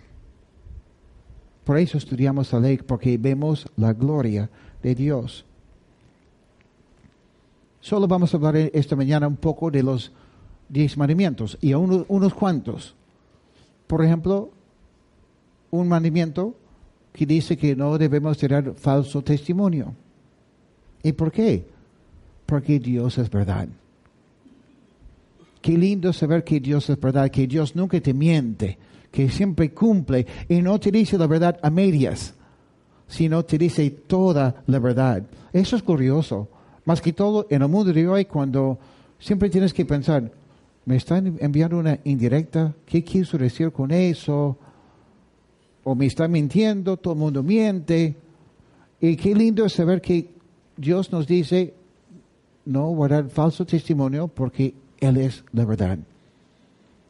[1.66, 4.50] Por eso estudiamos la ley, porque vemos la gloria
[4.82, 5.44] de Dios.
[7.82, 10.14] Solo vamos a hablar esta mañana un poco de los
[10.70, 12.96] diez mandamientos y unos, unos cuantos.
[13.90, 14.52] Por ejemplo,
[15.72, 16.54] un mandamiento
[17.12, 19.96] que dice que no debemos tener falso testimonio.
[21.02, 21.66] ¿Y por qué?
[22.46, 23.68] Porque Dios es verdad.
[25.60, 28.78] Qué lindo saber que Dios es verdad, que Dios nunca te miente,
[29.10, 32.36] que siempre cumple y no te dice la verdad a medias,
[33.08, 35.24] sino te dice toda la verdad.
[35.52, 36.48] Eso es curioso.
[36.86, 38.78] Más que todo en el mundo de hoy, cuando
[39.18, 40.32] siempre tienes que pensar,
[40.86, 42.74] ¿me están enviando una indirecta?
[42.86, 44.58] ¿Qué quiso decir con eso?
[45.84, 48.16] o me está mintiendo, todo el mundo miente.
[49.02, 50.30] Y qué lindo es saber que
[50.78, 51.74] Dios nos dice
[52.66, 55.98] no guardar falso testimonio porque Él es la verdad.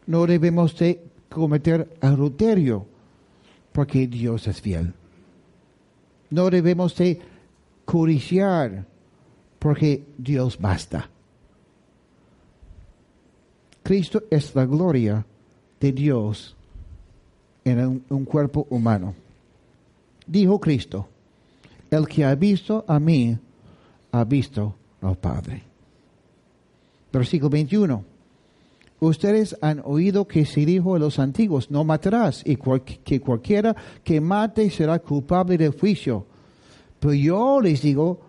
[0.06, 2.86] No debemos de cometer adulterio
[3.72, 4.94] porque Dios es fiel.
[6.30, 7.20] No debemos de
[7.86, 8.86] codiciar
[9.58, 11.10] porque Dios basta.
[13.90, 15.26] Cristo es la gloria
[15.80, 16.56] de Dios
[17.66, 19.16] en un, cuerpo humano.
[20.28, 21.08] Dijo Cristo,
[21.90, 23.36] el que ha visto a mí,
[24.12, 25.64] ha visto al Padre.
[27.12, 28.04] Versículo 21.
[29.00, 32.58] Ustedes han oído que se dijo a los antiguos, no matarás, y
[33.04, 36.28] que cualquiera que mate será culpable de juicio.
[37.00, 38.20] Pero yo les digo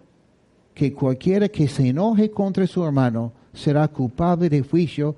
[0.72, 5.14] que cualquiera que se enoje contra su hermano será culpable de juicio,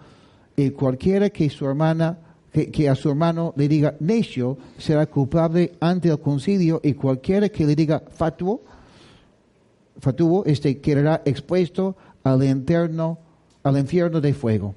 [0.56, 2.18] y cualquiera que su hermana
[2.52, 7.64] que, a su hermano le diga necio será culpable ante el concilio y cualquiera que
[7.64, 8.60] le diga fatuo,
[9.98, 13.18] fatuo este quedará expuesto al interno,
[13.62, 14.74] al infierno de fuego.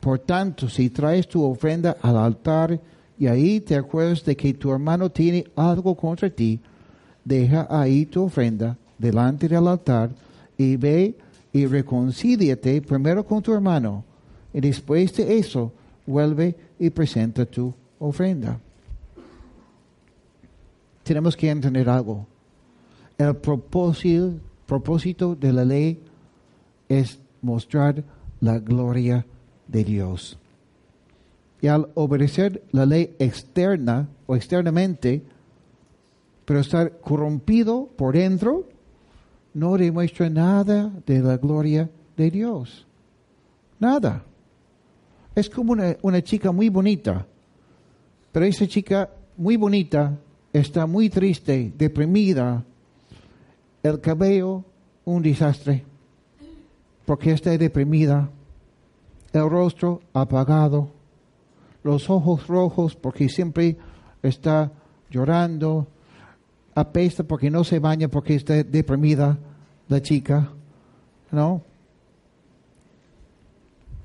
[0.00, 2.78] Por tanto, si traes tu ofrenda al altar
[3.18, 6.60] y ahí te acuerdas de que tu hermano tiene algo contra ti,
[7.24, 10.10] deja ahí tu ofrenda delante del altar
[10.58, 11.14] y ve
[11.52, 14.04] y reconcíliate primero con tu hermano
[14.52, 15.72] y después de eso
[16.06, 18.58] vuelve y presenta tu ofrenda.
[21.02, 22.26] Tenemos que entender algo.
[23.18, 24.34] El propósito,
[24.66, 26.00] propósito de la ley
[26.88, 28.02] es mostrar
[28.40, 29.26] la gloria
[29.66, 30.38] de Dios.
[31.60, 35.22] Y al obedecer la ley externa o externamente,
[36.44, 38.68] pero estar corrompido por dentro,
[39.54, 42.86] no demuestra nada de la gloria de Dios.
[43.78, 44.24] Nada.
[45.34, 47.26] Es como una, chica muy bonita,
[48.30, 50.18] pero esa chica muy bonita
[50.52, 52.62] está muy triste, deprimida,
[53.82, 54.64] el cabello
[55.06, 55.84] un desastre,
[57.06, 58.28] porque está deprimida,
[59.32, 60.90] el rostro apagado,
[61.82, 63.78] los ojos rojos porque siempre
[64.22, 64.70] está
[65.10, 65.86] llorando,
[66.74, 69.38] apesta porque no se baña porque está deprimida
[69.88, 70.50] la chica,
[71.30, 71.62] ¿no?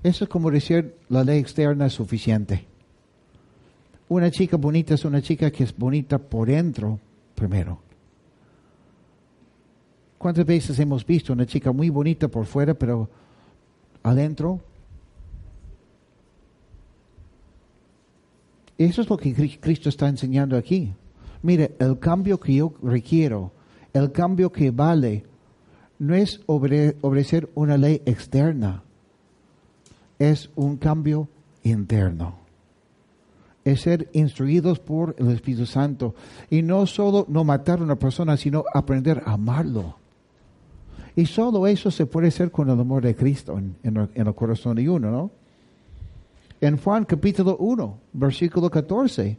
[0.07, 2.65] Eso es como decir la ley externa es suficiente.
[4.07, 6.97] Una chica bonita es una chica que es bonita por dentro
[7.35, 7.81] primero.
[10.17, 13.09] ¿Cuántas veces hemos visto una chica muy bonita por fuera, pero
[14.01, 14.61] adentro?
[18.77, 20.93] Eso es lo que Cristo está enseñando aquí.
[21.41, 23.51] Mire, el cambio que yo requiero,
[23.91, 25.25] el cambio que vale,
[25.99, 28.83] no es obedecer una ley externa
[30.19, 31.29] es un cambio
[31.63, 32.35] interno.
[33.63, 36.15] Es ser instruidos por el Espíritu Santo.
[36.49, 39.97] Y no solo no matar a una persona, sino aprender a amarlo.
[41.15, 44.89] Y solo eso se puede hacer con el amor de Cristo en, el corazón de
[44.89, 45.31] uno, ¿no?
[46.61, 49.37] En Juan capítulo 1, versículo 14,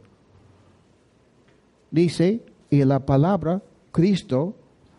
[1.91, 3.61] dice, y la palabra
[3.91, 4.55] Cristo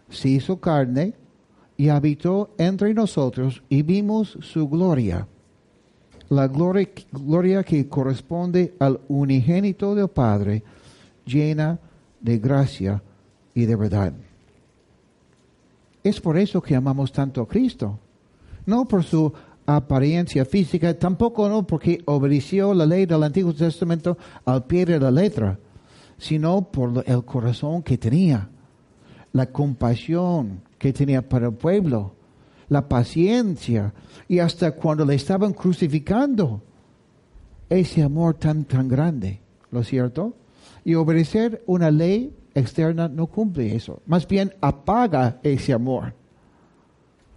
[0.09, 1.15] se hizo carne
[1.77, 5.27] y habitó entre nosotros y vimos su gloria
[6.31, 10.63] la gloria, que corresponde al unigénito del Padre,
[11.27, 11.79] llena
[12.21, 13.03] de gracia
[13.53, 14.13] y de verdad.
[16.03, 17.99] Es por eso que amamos tanto a Cristo.
[18.65, 19.33] No por su
[19.67, 25.11] apariencia física, tampoco no porque obedeció la ley del Antiguo Testamento al pie de la
[25.11, 25.59] letra,
[26.17, 28.49] sino por el corazón que tenía,
[29.33, 32.13] la compasión que tenía para el pueblo,
[32.71, 33.93] la paciencia
[34.27, 36.63] y hasta cuando le estaban crucificando.
[37.69, 40.35] Ese amor tan, tan grande, ¿lo cierto?
[40.85, 44.01] Y obedecer una ley externa no cumple eso.
[44.07, 46.15] Más bien apaga ese amor.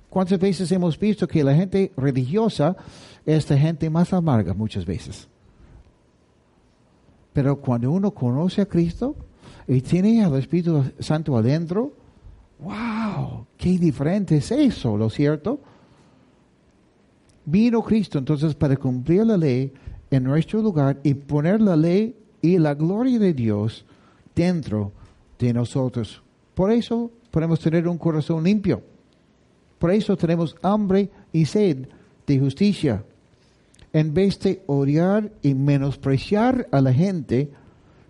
[0.10, 2.76] ¿Cuántas veces hemos visto que la gente religiosa
[3.26, 5.28] es la gente más amarga muchas veces?
[7.34, 9.16] Pero cuando uno conoce a Cristo
[9.68, 11.94] y tiene al Espíritu Santo adentro,
[12.64, 15.60] wow, qué diferente es eso, ¿lo cierto?
[17.46, 19.74] Vino Cristo entonces para cumplir la ley
[20.10, 23.86] en nuestro lugar y poner la ley y la gloria de Dios
[24.34, 24.92] dentro
[25.38, 26.22] de nosotros.
[26.54, 28.82] Por eso podemos tener un corazón limpio.
[29.78, 31.88] Por eso tenemos hambre y sed
[32.26, 33.04] de justicia.
[33.92, 37.52] En vez de odiar y menospreciar a la gente,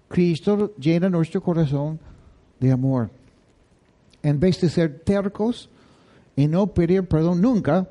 [0.08, 2.00] Cristo llena nuestro corazón
[2.60, 3.10] de amor
[4.24, 5.70] en vez de ser tercos
[6.36, 7.88] y no pedir perdón nunca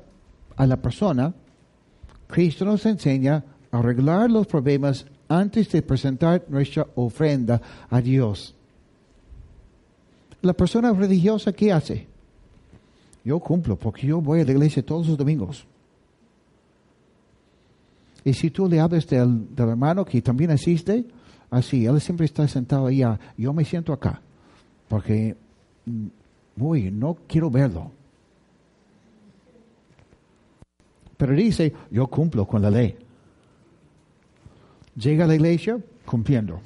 [0.55, 1.33] a la persona,
[2.27, 8.55] Cristo nos enseña a arreglar los problemas antes de presentar nuestra ofrenda a Dios.
[10.41, 12.07] La persona religiosa, ¿qué hace?
[13.23, 15.65] Yo cumplo porque yo voy a la iglesia todos los domingos.
[18.25, 21.05] Y si tú le hablas del, hermano que también asiste,
[21.49, 24.21] así, él siempre está sentado allá, yo me siento acá,
[24.87, 25.35] porque,
[26.57, 27.91] uy, no quiero verlo.
[31.17, 32.97] Pero dice, yo cumplo con la ley.
[34.95, 36.59] Llega a la iglesia cumpliendo.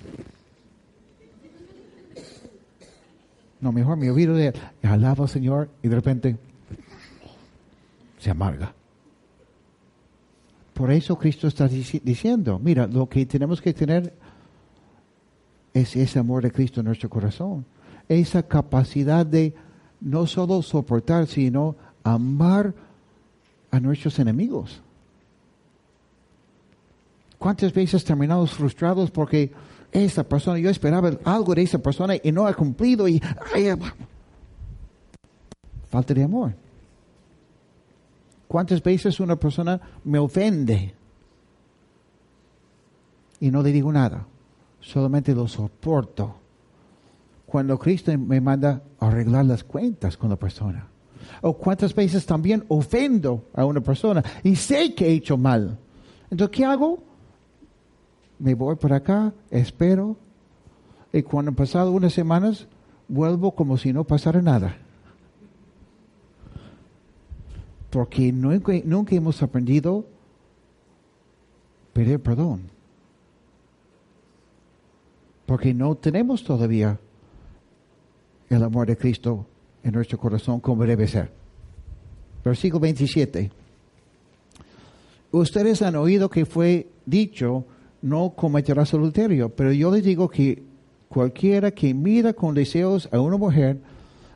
[3.60, 4.54] No, mejor me olvido de él.
[4.84, 6.38] Alaba al Señor y de repente
[8.20, 8.74] se amarga.
[10.74, 14.14] Por eso Cristo está diciendo, mira, lo que tenemos que tener
[15.74, 17.66] es ese amor de Cristo en nuestro corazón.
[18.08, 19.56] Esa capacidad de
[20.02, 22.74] no solo soportar, sino amar
[23.72, 24.82] a nuestros enemigos.
[27.38, 29.52] ¿Cuántas veces terminamos frustrados porque
[29.92, 33.22] esa persona, yo esperaba algo de esa persona y no ha cumplido y
[35.90, 36.54] falta de amor?
[38.48, 40.94] ¿Cuántas veces una persona me ofende
[43.40, 44.26] y no le digo nada?
[44.80, 46.36] Solamente lo soporto.
[47.48, 50.88] Cuando Cristo me manda arreglar las cuentas con la persona.
[51.42, 55.80] O cuántas veces también ofendo a una persona y sé que he hecho mal.
[56.30, 57.00] Entonces, ¿qué hago?
[58.38, 60.18] Me voy por acá, espero,
[61.14, 62.68] y cuando han pasado unas semanas,
[63.08, 64.78] vuelvo como si no pasara nada.
[67.90, 70.06] Porque nunca, nunca hemos aprendido
[71.94, 72.70] pedir perdón.
[75.46, 77.00] Porque no tenemos todavía
[78.50, 79.46] el amor de Cristo
[79.84, 81.32] en nuestro corazón como debe ser.
[82.44, 83.52] Versículo 27.
[85.32, 87.66] Ustedes han oído que fue dicho,
[88.02, 90.64] no cometerás adulterio, pero yo les digo que
[91.10, 93.80] cualquiera que mira con deseos a una mujer,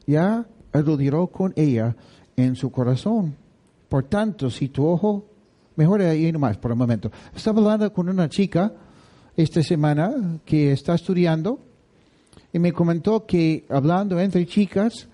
[0.06, 1.96] ya adulteró con ella
[2.36, 3.36] en su corazón.
[3.88, 5.26] Por tanto, si tu ojo,
[5.76, 7.12] mejor ahí nomás por un momento.
[7.36, 8.74] Estaba hablando con una chica
[9.36, 11.60] esta semana que está estudiando
[12.54, 15.08] y me comentó que hablando entre chicas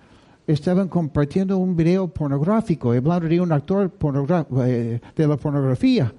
[0.46, 3.92] estaban compartiendo un video pornográfico, hablando de un actor
[4.66, 6.12] eh, de la pornografía.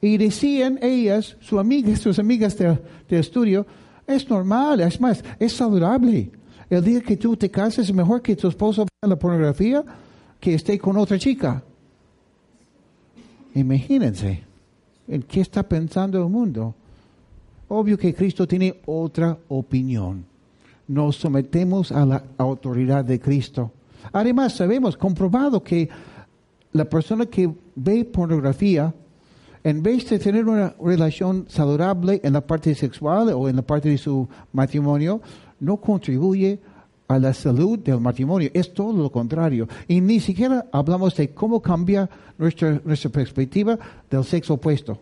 [0.00, 3.66] Y decían ellas, sus amigas, sus amigas de, de estudio,
[4.06, 6.30] es normal, es más, es saludable.
[6.70, 9.84] El día que tú te cases es mejor que tu esposo vea la pornografía
[10.40, 11.62] que esté con otra chica.
[13.54, 14.42] Imagínense
[15.06, 16.74] en qué está pensando el mundo.
[17.68, 20.29] Obvio que Cristo tiene otra opinión.
[20.90, 23.70] Nos sometemos a la autoridad de Cristo.
[24.12, 25.88] Además, sabemos, comprobado, que
[26.72, 28.92] la persona que ve pornografía,
[29.62, 33.88] en vez de tener una relación saludable en la parte sexual o en la parte
[33.88, 35.20] de su matrimonio,
[35.60, 36.58] no contribuye
[37.06, 38.50] a la salud del matrimonio.
[38.52, 39.68] Es todo lo contrario.
[39.86, 43.78] Y ni siquiera hablamos de cómo cambia nuestra, nuestra perspectiva
[44.10, 44.98] del sexo opuesto.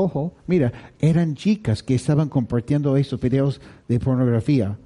[0.00, 4.78] Ojo, mira, eran chicas que estaban compartiendo estos videos de pornografía.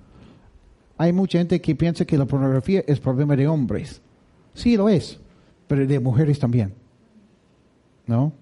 [0.96, 4.00] Hay mucha gente que piensa que la pornografía es problema de hombres.
[4.54, 5.20] Sí lo es,
[5.66, 6.72] pero de mujeres también.
[8.06, 8.32] ¿No?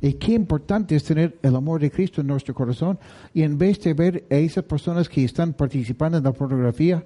[0.00, 2.98] Y qué importante es tener el amor de Cristo en nuestro corazón
[3.32, 7.04] y en vez de ver a esas personas que están participando en la pornografía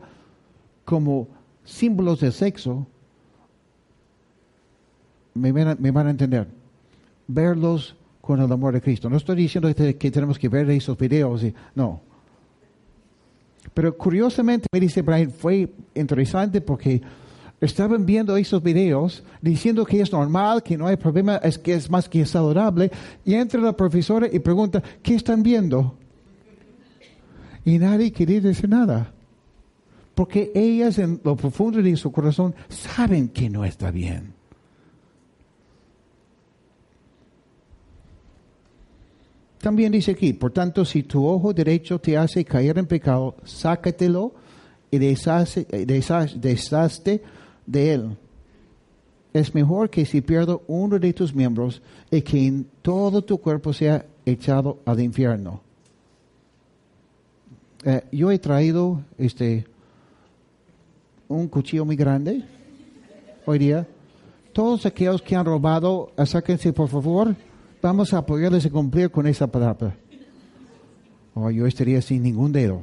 [0.86, 1.28] como
[1.62, 2.86] símbolos de sexo,
[5.34, 6.48] me van a, entender,
[7.28, 7.96] verlos
[8.30, 9.10] con el amor de Cristo.
[9.10, 12.00] No estoy diciendo que, que tenemos que ver esos videos, y, no.
[13.74, 17.02] Pero curiosamente, me dice Brian, fue interesante porque
[17.60, 21.90] estaban viendo esos videos diciendo que es normal, que no hay problema, es que es
[21.90, 22.92] más que saludable,
[23.24, 25.96] y entra la profesora y pregunta, ¿qué están viendo?
[27.64, 29.12] Y nadie quería decir nada.
[30.14, 34.39] Porque ellas en lo profundo de su corazón saben que no está bien.
[39.60, 44.32] También dice aquí, por tanto, si tu ojo derecho te hace caer en pecado, sácatelo
[44.90, 45.66] y deshazte
[47.66, 48.16] de él.
[49.32, 54.06] Es mejor que si pierdo uno de tus miembros y que todo tu cuerpo sea
[54.24, 55.60] echado al infierno.
[57.84, 59.66] Eh, yo he traído este
[61.28, 62.42] un cuchillo muy grande
[63.46, 63.86] hoy día.
[64.52, 67.36] Todos aquellos que han robado, acérquense por favor.
[67.82, 69.96] Vamos a apoyarles a cumplir con esa palabra.
[71.34, 72.82] O oh, yo estaría sin ningún dedo.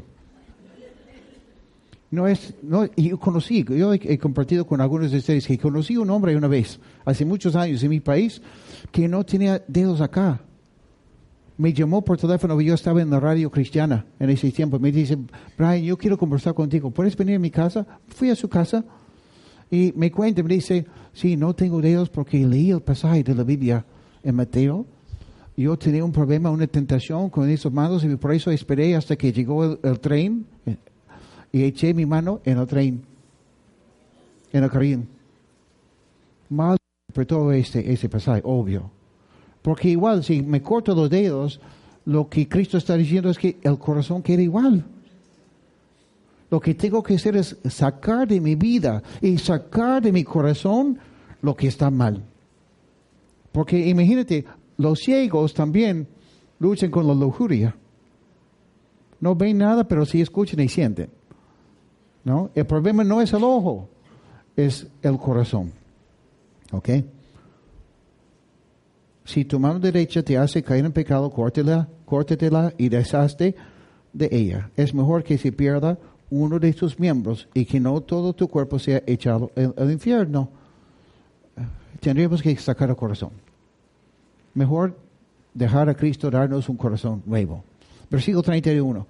[2.10, 6.10] No es, no, yo conocí, yo he compartido con algunos de ustedes que conocí un
[6.10, 8.42] hombre una vez, hace muchos años en mi país,
[8.92, 10.40] que no tenía dedos acá.
[11.58, 14.80] Me llamó por teléfono, yo estaba en la radio cristiana en ese tiempo.
[14.80, 15.18] Me dice,
[15.58, 16.92] Brian, yo quiero conversar contigo.
[16.92, 17.86] ¿Puedes venir a mi casa?
[18.08, 18.86] Fui a su casa
[19.70, 23.44] y me cuenta, me dice, sí, no tengo dedos porque leí el pasaje de la
[23.44, 23.86] Biblia
[24.28, 24.86] en Mateo.
[25.56, 29.32] Yo tenía un problema, una tentación con esos manos y por eso esperé hasta que
[29.32, 30.78] llegó el, el tren eh,
[31.52, 33.02] y eché mi mano en el tren,
[34.52, 35.08] en el carril.
[36.50, 36.78] Mal
[37.10, 38.92] interpretó este, este pasaje, obvio.
[39.62, 41.60] Porque igual, si me corto los dedos,
[42.06, 44.86] lo que Cristo está diciendo es que el corazón queda igual.
[46.50, 51.00] Lo que tengo que hacer es sacar de mi vida y sacar de mi corazón
[51.42, 52.24] lo que está mal.
[53.58, 54.46] Porque imagínate,
[54.78, 56.08] los ciegos también
[56.60, 57.76] luchan con la lujuria.
[59.20, 61.10] No ven nada, pero sí escuchan y sienten.
[62.24, 62.52] ¿No?
[62.54, 63.90] El problema no es el ojo,
[64.56, 65.72] es el corazón.
[66.72, 66.90] ¿Ok?
[69.26, 73.56] Si tu mano derecha te hace caer en pecado, córtela, córtetela y deshazte
[74.14, 74.70] de ella.
[74.78, 75.98] Es mejor que se pierda
[76.30, 80.52] uno de tus miembros y que no todo tu cuerpo sea echado al infierno.
[82.00, 83.47] Tendríamos que sacar el corazón.
[84.58, 84.98] Mejor
[85.54, 87.64] dejar a Cristo darnos un corazón nuevo.
[88.10, 89.06] Versículo 31.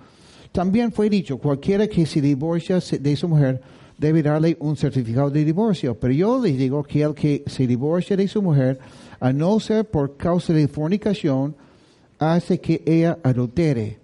[0.51, 3.61] También fue dicho, cualquiera que se divorcia de su mujer
[3.97, 5.97] debe darle un certificado de divorcio.
[5.97, 8.77] Pero yo les digo que el que se divorcia de su mujer,
[9.21, 11.55] a no ser por causa de fornicación,
[12.19, 13.99] hace que ella adultere.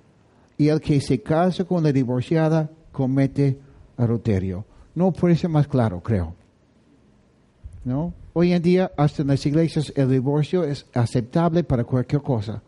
[0.57, 3.57] Y el que se casa con la divorciada comete
[3.97, 4.63] adulterio.
[4.95, 6.35] No puede ser más claro, creo.
[7.86, 8.13] ¿No?
[8.34, 12.61] Hoy en día, hasta en las iglesias, el divorcio es aceptable para cualquier cosa.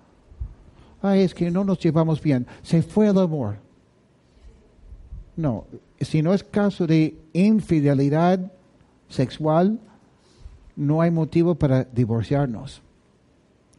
[1.01, 2.45] Ay, es que no nos llevamos bien.
[2.61, 3.57] Se fue el amor.
[5.37, 5.65] No,
[5.99, 8.51] si no es caso de infidelidad
[9.09, 9.79] sexual,
[10.75, 12.81] no hay motivo para divorciarnos.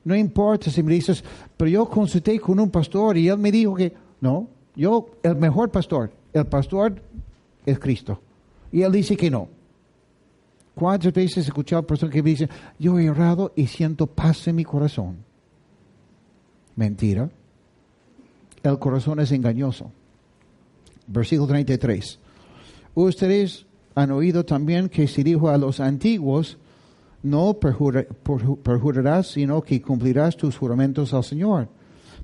[0.05, 1.25] No importa si me dices,
[1.57, 5.71] pero yo consulté con un pastor y él me dijo que, no, yo, el mejor
[5.71, 6.95] pastor, el pastor
[7.65, 8.21] es Cristo.
[8.71, 9.49] Y él dice que no.
[10.77, 14.57] ¿Cuántas veces he escuchado personas que me dicen, yo he errado y siento paz en
[14.57, 15.17] mi corazón?
[16.75, 17.31] Mentira.
[18.63, 19.91] El corazón es engañoso.
[21.07, 22.19] Versículo 33.
[22.95, 23.65] Ustedes
[23.95, 26.59] han oído también que se dijo a los antiguos,
[27.23, 31.71] no perjurarás, sino que cumplirás tus juramentos al Señor.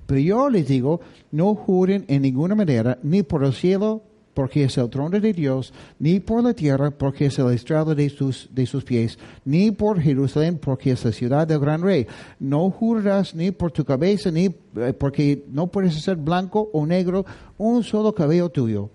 [0.05, 1.01] Pero yo les digo,
[1.31, 4.03] no juren en ninguna manera, ni por el cielo,
[4.33, 8.09] porque es el trono de Dios, ni por la tierra, porque es el estrado de
[8.09, 12.07] sus, de sus pies, ni por Jerusalén, porque es la ciudad del gran rey.
[12.39, 17.25] No jurarás ni por tu cabeza, ni eh, porque no puedes ser blanco o negro,
[17.57, 18.89] un solo cabello tuyo.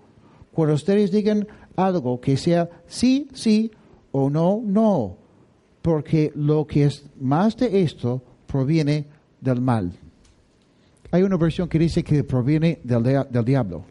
[0.51, 3.71] Cuando ustedes digan algo que sea sí, sí,
[4.11, 5.15] o no, no,
[5.81, 9.05] porque lo que es más de esto proviene
[9.39, 9.93] del mal.
[11.11, 13.85] Hay una versión que dice que proviene del, del diablo.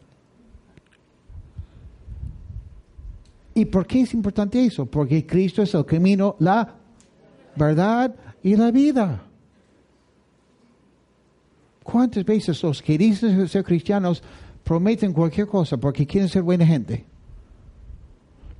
[3.59, 4.87] ¿Y por qué es importante eso?
[4.87, 6.77] Porque Cristo es el camino, la
[7.57, 9.21] verdad y la vida.
[11.83, 14.23] ¿Cuántas veces los que dicen ser cristianos
[14.63, 17.05] prometen cualquier cosa porque quieren ser buena gente?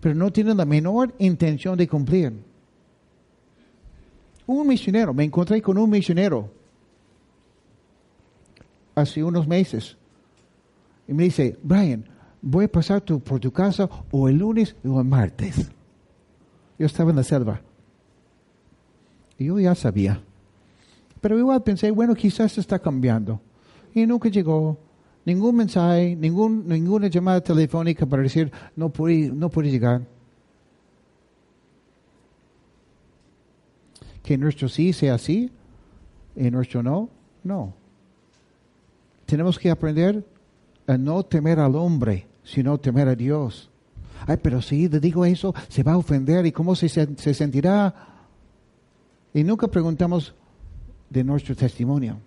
[0.01, 2.33] Pero no tienen la menor intención de cumplir.
[4.49, 6.51] Un misionero, me encontré con un misionero
[8.97, 9.97] hace unos meses
[11.07, 12.05] y me dice, Brian,
[12.43, 15.71] voy a pasar por tu casa o el lunes o el martes.
[16.79, 17.61] Yo estaba en la selva.
[19.37, 20.21] Y yo ya sabía.
[21.21, 23.41] Pero igual pensé, bueno, quizás está cambiando.
[23.95, 24.79] Y nunca llegó
[25.25, 30.03] ningún mensaje, ningún, ninguna llamada telefónica para decir, no pude, no pude llegar.
[34.23, 35.51] Que nuestro sí sea así
[36.37, 37.09] y nuestro no,
[37.43, 37.75] no.
[39.27, 40.25] Tenemos que aprender
[40.89, 43.71] a no temer al hombre, sino temer a Dios.
[44.27, 47.95] Ay, pero si le digo eso, se va a ofender y cómo se, se sentirá.
[49.33, 50.35] Y nunca preguntamos
[51.11, 52.19] de nuestro testimonio.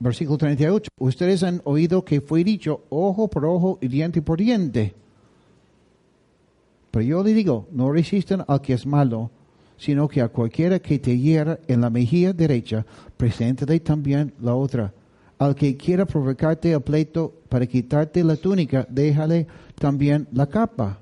[0.00, 0.90] Versículo 38.
[0.98, 4.94] Ustedes han oído que fue dicho ojo por ojo y diente por diente.
[6.90, 9.30] Pero yo le digo, no resisten al que es malo,
[9.76, 14.92] sino que a cualquiera que te hiera en la mejilla derecha, preséntale también la otra.
[15.38, 19.46] Al que quiera provocarte el pleito para quitarte la túnica, déjale
[19.78, 20.98] también la capa.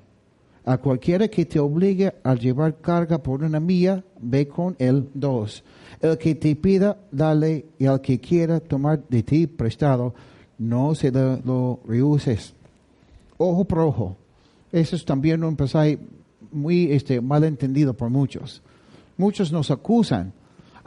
[0.65, 5.63] A cualquiera que te obligue a llevar carga por una milla, ve con él dos.
[6.01, 10.13] El que te pida, dale, y al que quiera tomar de ti prestado,
[10.59, 12.53] no se lo, lo rehuses.
[13.37, 14.17] Ojo por ojo.
[14.71, 15.97] Eso es también un pasaje
[16.51, 18.61] muy este, mal entendido por muchos.
[19.17, 20.33] Muchos nos acusan.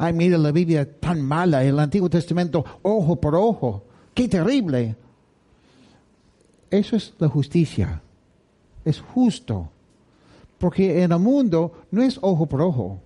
[0.03, 3.84] Ay, mira la Biblia tan mala, el Antiguo Testamento, ojo por ojo.
[4.14, 4.96] ¡Qué terrible!
[6.70, 8.01] Eso es la justicia.
[8.82, 9.68] Es justo.
[10.57, 12.98] Porque en el mundo no es ojo por ojo.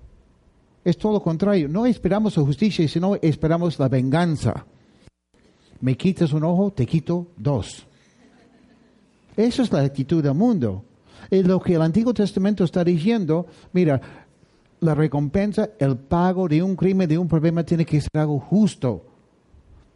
[0.85, 1.69] Es todo lo contrario.
[1.69, 4.65] No esperamos la justicia, sino esperamos la venganza.
[5.81, 7.85] Me quitas un ojo, te quito dos.
[9.37, 10.85] Esa es la actitud del mundo.
[11.29, 14.01] Y lo que el Antiguo Testamento está diciendo, mira,
[14.85, 19.05] la recompensa, el pago de un crimen, de un problema, tiene que ser algo justo.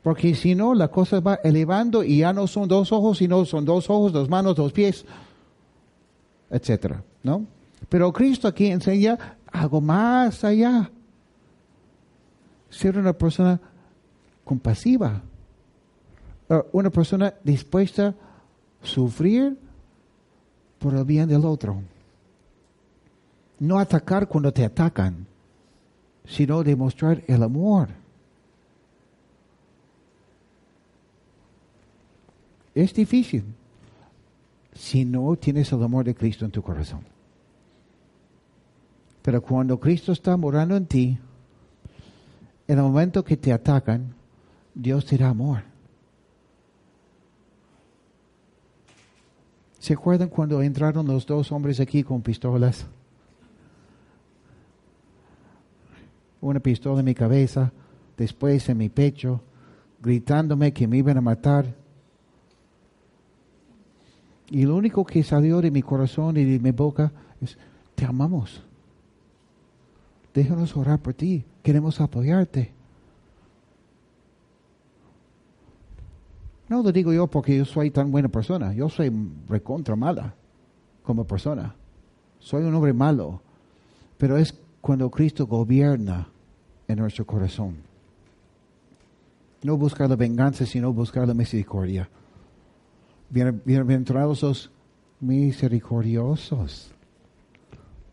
[0.03, 3.65] Porque si no, la cosa va elevando y ya no son dos ojos, sino son
[3.65, 5.05] dos ojos, dos manos, dos pies,
[6.51, 7.45] etcétera, ¿no?
[7.89, 10.91] Pero Cristo aquí enseña algo más allá.
[12.71, 13.61] Ser una persona
[14.45, 15.23] compasiva,
[16.49, 19.59] uh, una persona dispuesta a sufrir
[20.79, 21.83] por el bien del otro.
[23.59, 25.27] No atacar cuando te atacan,
[26.25, 27.89] sino demostrar el amor.
[32.75, 33.45] Es difícil
[34.73, 37.01] si no tienes el amor de Cristo en tu corazón.
[39.23, 41.19] Pero cuando Cristo está morando en ti,
[42.69, 44.15] en el momento que te atacan,
[44.75, 45.63] Dios te da amor.
[49.81, 52.87] ¿Se acuerdan cuando entraron los dos hombres aquí con pistolas?
[56.41, 57.73] Una pistola en mi cabeza,
[58.17, 59.41] después en mi pecho,
[60.01, 61.75] gritándome que me iban a matar.
[64.51, 67.59] Y lo único que salió de mi corazón y de mi boca es,
[67.95, 68.63] te amamos.
[70.33, 71.45] Déjanos orar por ti.
[71.63, 72.73] Queremos apoyarte.
[76.69, 78.73] No lo digo yo porque yo soy tan buena persona.
[78.73, 79.11] Yo soy
[79.49, 80.35] recontra mala
[81.03, 81.75] como persona.
[82.39, 83.41] Soy un hombre malo.
[84.19, 86.29] Pero es cuando Cristo gobierna
[86.87, 87.77] en nuestro corazón.
[89.63, 92.09] No buscar la venganza, sino buscar la misericordia.
[93.31, 94.71] Bienaventurados los
[95.21, 96.93] misericordiosos.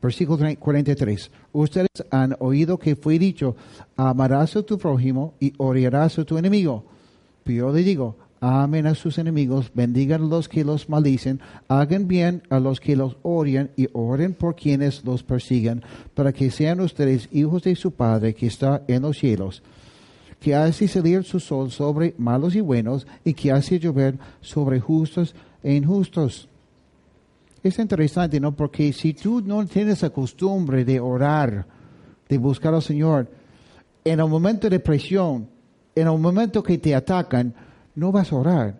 [0.01, 1.32] Versículo 43.
[1.53, 3.55] Ustedes han oído que fue dicho,
[3.95, 6.84] amarás a tu prójimo y odiarás a tu enemigo.
[7.43, 12.07] Pero yo le digo, amen a sus enemigos, bendigan a los que los maldicen, hagan
[12.07, 15.81] bien a los que los odian y oren por quienes los persiguen,
[16.13, 19.63] para que sean ustedes hijos de su Padre que está en los cielos,
[20.39, 25.33] que hace salir su sol sobre malos y buenos y que hace llover sobre justos
[25.63, 26.47] e injustos.
[27.63, 28.55] Es interesante, ¿no?
[28.55, 31.65] Porque si tú no tienes la costumbre de orar,
[32.29, 33.27] de buscar al Señor,
[34.03, 35.47] en el momento de presión,
[35.95, 37.55] en el momento que te atacan,
[37.95, 38.75] no vas a orar,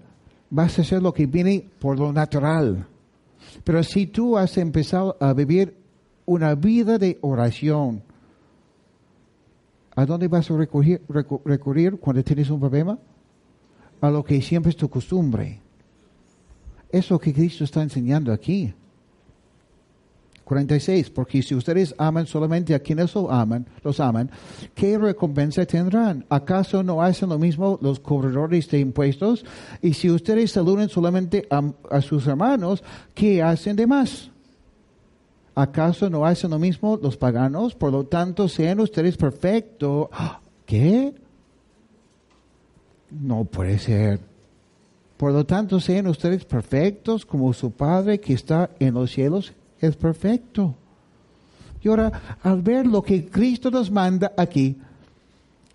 [0.50, 2.88] vas a hacer lo que viene por lo natural.
[3.64, 5.76] Pero si tú has empezado a vivir
[6.26, 8.04] una vida de oración,
[9.96, 13.00] ¿a dónde vas a recurrir, cuando tienes un problema?
[14.02, 15.62] A lo que siempre es tu costumbre.
[16.92, 18.74] Es lo que Cristo está enseñando aquí.
[20.46, 24.30] 46, porque si ustedes aman solamente a quienes los aman, los aman,
[24.76, 26.24] ¿qué recompensa tendrán?
[26.30, 29.44] ¿Acaso no hacen lo mismo los cobradores de impuestos?
[29.82, 32.84] Y si ustedes saludan solamente a, a sus hermanos,
[33.16, 34.30] ¿qué hacen de más?
[35.56, 37.74] ¿Acaso no hacen lo mismo los paganos?
[37.74, 40.10] Por lo tanto, sean ustedes perfectos.
[40.66, 41.16] ¿Qué?
[43.10, 44.20] No puede ser.
[45.18, 49.54] Por lo tanto, sean ustedes perfectos como su Padre que está en los cielos
[49.86, 50.76] es perfecto.
[51.82, 54.76] Y ahora, al ver lo que Cristo nos manda aquí,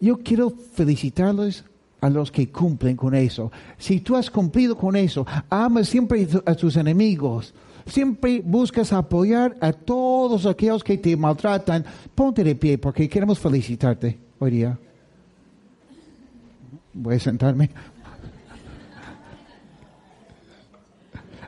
[0.00, 1.64] yo quiero felicitarles
[2.00, 3.52] a los que cumplen con eso.
[3.78, 7.54] Si tú has cumplido con eso, amas siempre a tus enemigos,
[7.86, 11.84] siempre buscas apoyar a todos aquellos que te maltratan,
[12.14, 14.78] ponte de pie porque queremos felicitarte hoy día.
[16.92, 17.70] Voy a sentarme.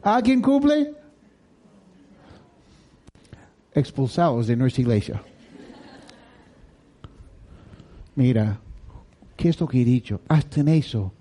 [0.03, 1.01] ¿Alguien cumple?
[3.75, 5.23] Expulsados de nuestra iglesia.
[8.14, 8.61] Mira,
[9.37, 10.20] ¿qué es lo que he dicho?
[10.29, 11.12] Hasta en eso,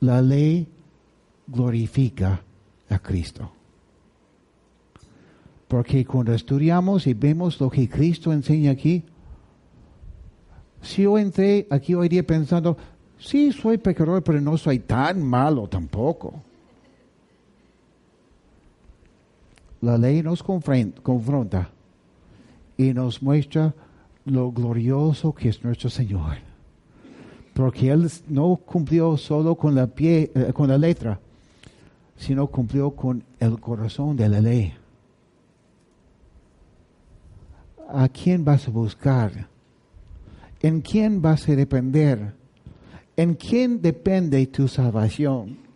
[0.00, 0.68] la ley
[1.46, 2.42] glorifica
[2.88, 3.50] a Cristo.
[5.68, 9.04] Porque cuando estudiamos y vemos lo que Cristo enseña aquí,
[10.82, 12.76] si yo entré aquí hoy día pensando,
[13.18, 16.42] sí, soy pecador, pero no soy tan malo tampoco.
[19.80, 21.70] La ley nos confronta
[22.76, 23.74] y nos muestra
[24.24, 26.36] lo glorioso que es nuestro Señor.
[27.54, 31.20] Porque él no cumplió solo con la, pie, eh, con la letra,
[32.16, 34.74] sino cumplió con el corazón de la ley.
[37.88, 39.48] ¿A quién vas a buscar?
[40.60, 42.34] ¿En quién vas a depender?
[43.16, 45.69] ¿En quién depende tu salvación?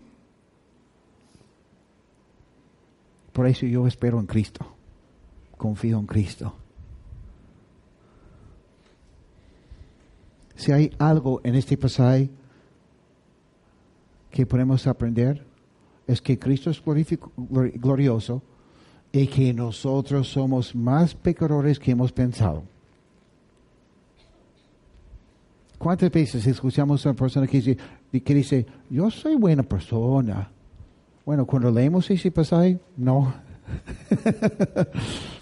[3.34, 4.64] Por eso yo espero en Cristo.
[5.58, 6.54] Confío en Cristo.
[10.54, 12.30] Si hay algo en este pasaje
[14.30, 15.44] que podemos aprender,
[16.06, 16.80] es que Cristo es
[17.36, 18.40] glorioso
[19.10, 22.62] y que nosotros somos más pecadores que hemos pensado.
[25.76, 27.76] ¿Cuántas veces escuchamos a una persona que dice,
[28.22, 30.53] que dice, yo soy buena persona?
[31.24, 33.32] Bueno, cuando leemos ese pasaje, no.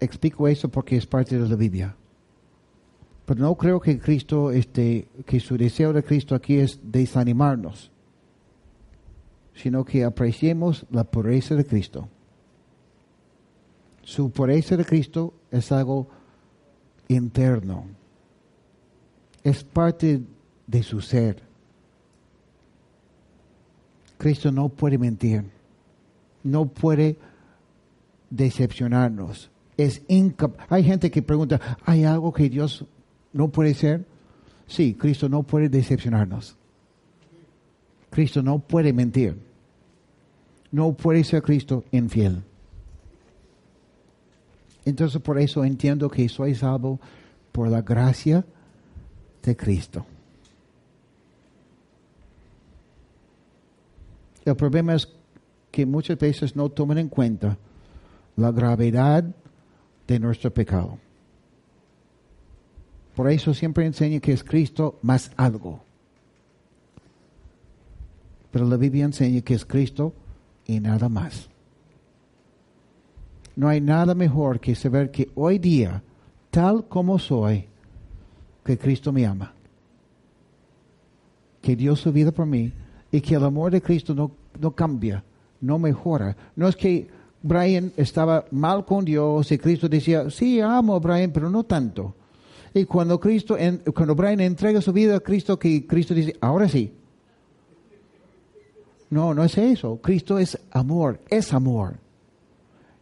[0.00, 1.96] Explico eso porque es parte de la Biblia.
[3.24, 7.90] Pero no creo que Cristo, este, que su deseo de Cristo aquí es desanimarnos,
[9.54, 12.08] sino que apreciemos la pureza de Cristo.
[14.02, 16.08] Su pureza de Cristo es algo
[17.08, 17.86] interno,
[19.48, 20.22] es parte
[20.66, 21.42] de su ser.
[24.16, 25.44] Cristo no puede mentir,
[26.42, 27.16] no puede
[28.30, 30.02] decepcionarnos es
[30.68, 32.84] Hay gente que pregunta, ¿hay algo que Dios
[33.32, 34.04] no puede ser?
[34.66, 36.56] Sí, Cristo no puede decepcionarnos.
[38.10, 39.38] Cristo no puede mentir.
[40.72, 42.42] No puede ser Cristo infiel.
[44.84, 46.98] Entonces por eso entiendo que soy salvo
[47.52, 48.44] por la gracia
[49.42, 50.04] de Cristo.
[54.44, 55.08] El problema es
[55.70, 57.58] que muchas veces no toman en cuenta
[58.36, 59.24] la gravedad
[60.06, 60.98] de nuestro pecado.
[63.14, 65.80] Por eso siempre enseño que es Cristo más algo.
[68.50, 70.14] Pero la Biblia enseña que es Cristo
[70.66, 71.48] y nada más.
[73.56, 76.02] No hay nada mejor que saber que hoy día,
[76.50, 77.68] tal como soy,
[78.68, 79.54] que Cristo me ama.
[81.62, 82.70] Que dio su vida por mí
[83.10, 85.24] y que el amor de Cristo no, no cambia,
[85.62, 86.36] no mejora.
[86.54, 87.08] No es que
[87.42, 92.14] Brian estaba mal con Dios y Cristo decía, sí, amo a Brian, pero no tanto.
[92.74, 93.56] Y cuando Cristo,
[93.94, 96.92] cuando Brian entrega su vida a Cristo, que Cristo dice, ahora sí.
[99.08, 99.98] No, no es eso.
[100.02, 101.96] Cristo es amor, es amor.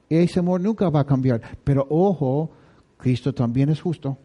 [0.09, 1.43] Ese amor nunca va a cambiar.
[1.65, 2.53] Pero ojo,
[2.99, 4.17] Cristo también es justo.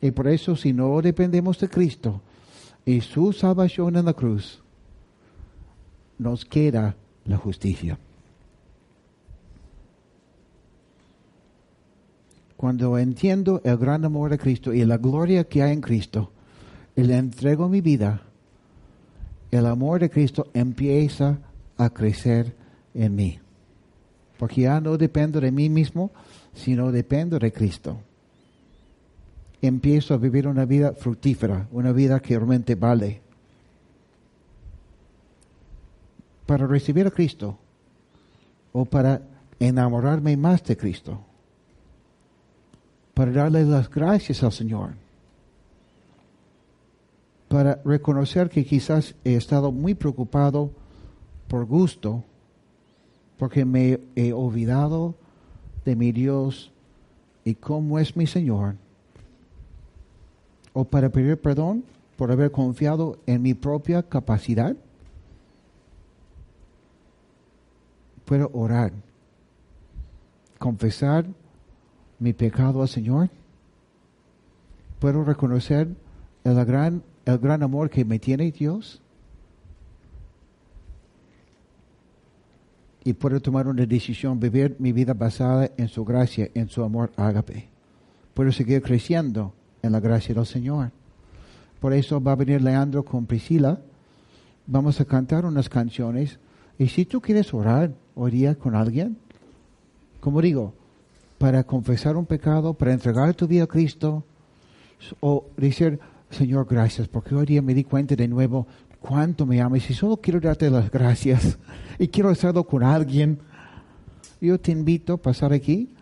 [0.00, 2.20] Y por eso si no dependemos de Cristo
[2.84, 4.62] y su salvación en la cruz,
[6.18, 7.98] nos queda la justicia.
[12.60, 16.30] cuando entiendo el gran amor de Cristo y la gloria que hay en Cristo,
[16.94, 18.20] y le entrego mi vida,
[19.50, 21.38] el amor de Cristo empieza
[21.78, 22.54] a crecer
[22.92, 23.38] en mí.
[24.38, 26.10] Porque ya no dependo de mí mismo,
[26.52, 27.96] sino dependo de Cristo.
[29.62, 33.20] Empiezo a vivir una vida fructífera, una vida que realmente vale.
[36.46, 37.58] Para recibir a Cristo
[38.72, 39.22] o para
[39.58, 41.20] enamorarme más de Cristo
[43.20, 44.92] para darle las gracias al Señor,
[47.48, 50.70] para reconocer que quizás he estado muy preocupado
[51.46, 52.24] por gusto,
[53.36, 55.16] porque me he olvidado
[55.84, 56.72] de mi Dios
[57.44, 58.76] y cómo es mi Señor,
[60.72, 61.84] o para pedir perdón
[62.16, 64.76] por haber confiado en mi propia capacidad.
[68.24, 68.92] Puedo orar,
[70.58, 71.26] confesar
[72.20, 73.30] mi pecado al Señor?
[75.00, 75.88] ¿Puedo reconocer
[76.44, 79.02] el gran, el gran amor que me tiene Dios?
[83.02, 87.10] Y puedo tomar una decisión, vivir mi vida basada en su gracia, en su amor
[87.16, 87.68] ágape.
[88.34, 90.90] Puedo seguir creciendo en la gracia del Señor.
[91.80, 93.80] Por eso va a venir Leandro con Priscila.
[94.66, 96.38] Vamos a cantar unas canciones.
[96.78, 99.16] Y si tú quieres orar hoy día con alguien,
[100.20, 100.74] como digo,
[101.38, 104.24] para confesar un pecado, para entregar tu vida a Cristo,
[105.20, 105.98] o decir,
[106.30, 108.66] Señor, gracias, porque hoy día me di cuenta de nuevo
[109.00, 111.58] cuánto me amas y solo quiero darte las gracias
[111.98, 113.38] y quiero hacerlo con alguien.
[114.40, 115.94] Yo te invito a pasar aquí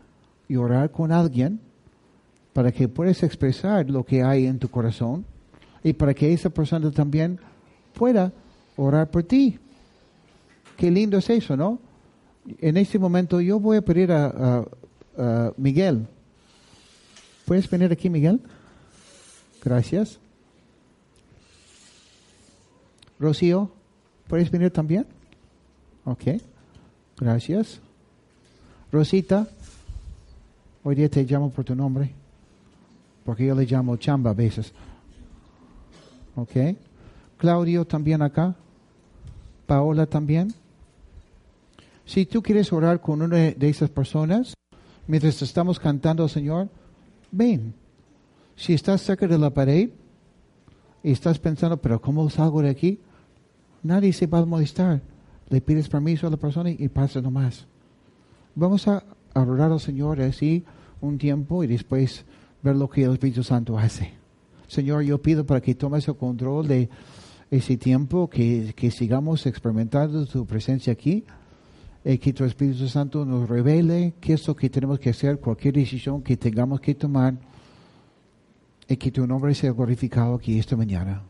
[0.49, 1.61] y orar con alguien
[2.59, 5.25] para que puedas expresar lo que hay en tu corazón
[5.85, 7.39] y para que esa persona también
[7.95, 8.33] pueda
[8.77, 9.61] orar por ti.
[10.77, 11.79] Qué lindo es eso, ¿no?
[12.59, 14.65] En este momento yo voy a pedir a
[15.57, 16.09] Miguel.
[17.45, 18.41] ¿Puedes venir aquí, Miguel?
[19.63, 20.19] Gracias.
[23.21, 23.71] Rocío,
[24.27, 25.07] ¿puedes venir también?
[26.05, 26.25] Ok,
[27.21, 27.79] gracias.
[28.91, 29.47] Rosita,
[30.83, 32.15] hoy día te llamo por tu nombre,
[33.29, 34.73] porque yo le llamo chamba a veces.
[36.35, 36.57] Ok.
[37.37, 38.57] Claudio también acá.
[39.67, 40.55] Paola también.
[42.07, 44.55] Si tú quieres orar con una de esas personas,
[45.07, 46.71] mientras estamos cantando al Señor,
[47.31, 47.75] ven.
[48.57, 49.91] Si estás cerca de la pared
[51.03, 52.99] y estás pensando, pero ¿cómo salgo de aquí?
[53.83, 55.03] Nadie se va a molestar.
[55.51, 57.67] Le pides permiso a la persona y pasa nomás.
[58.55, 59.05] Vamos a
[59.35, 60.65] orar al Señor así
[61.03, 62.25] un tiempo y después
[62.63, 64.13] ver lo que el Espíritu Santo hace.
[64.67, 66.89] Señor, yo pido para que tomes el control de
[67.51, 71.25] ese tiempo, que, que sigamos experimentando tu presencia aquí,
[72.05, 76.23] y que tu Espíritu Santo nos revele qué es que tenemos que hacer, cualquier decisión
[76.23, 77.35] que tengamos que tomar,
[78.89, 81.23] y que tu nombre sea glorificado aquí esta mañana.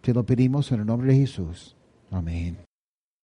[0.00, 1.76] Te lo pedimos en el nombre de Jesús.
[2.10, 2.63] Amén.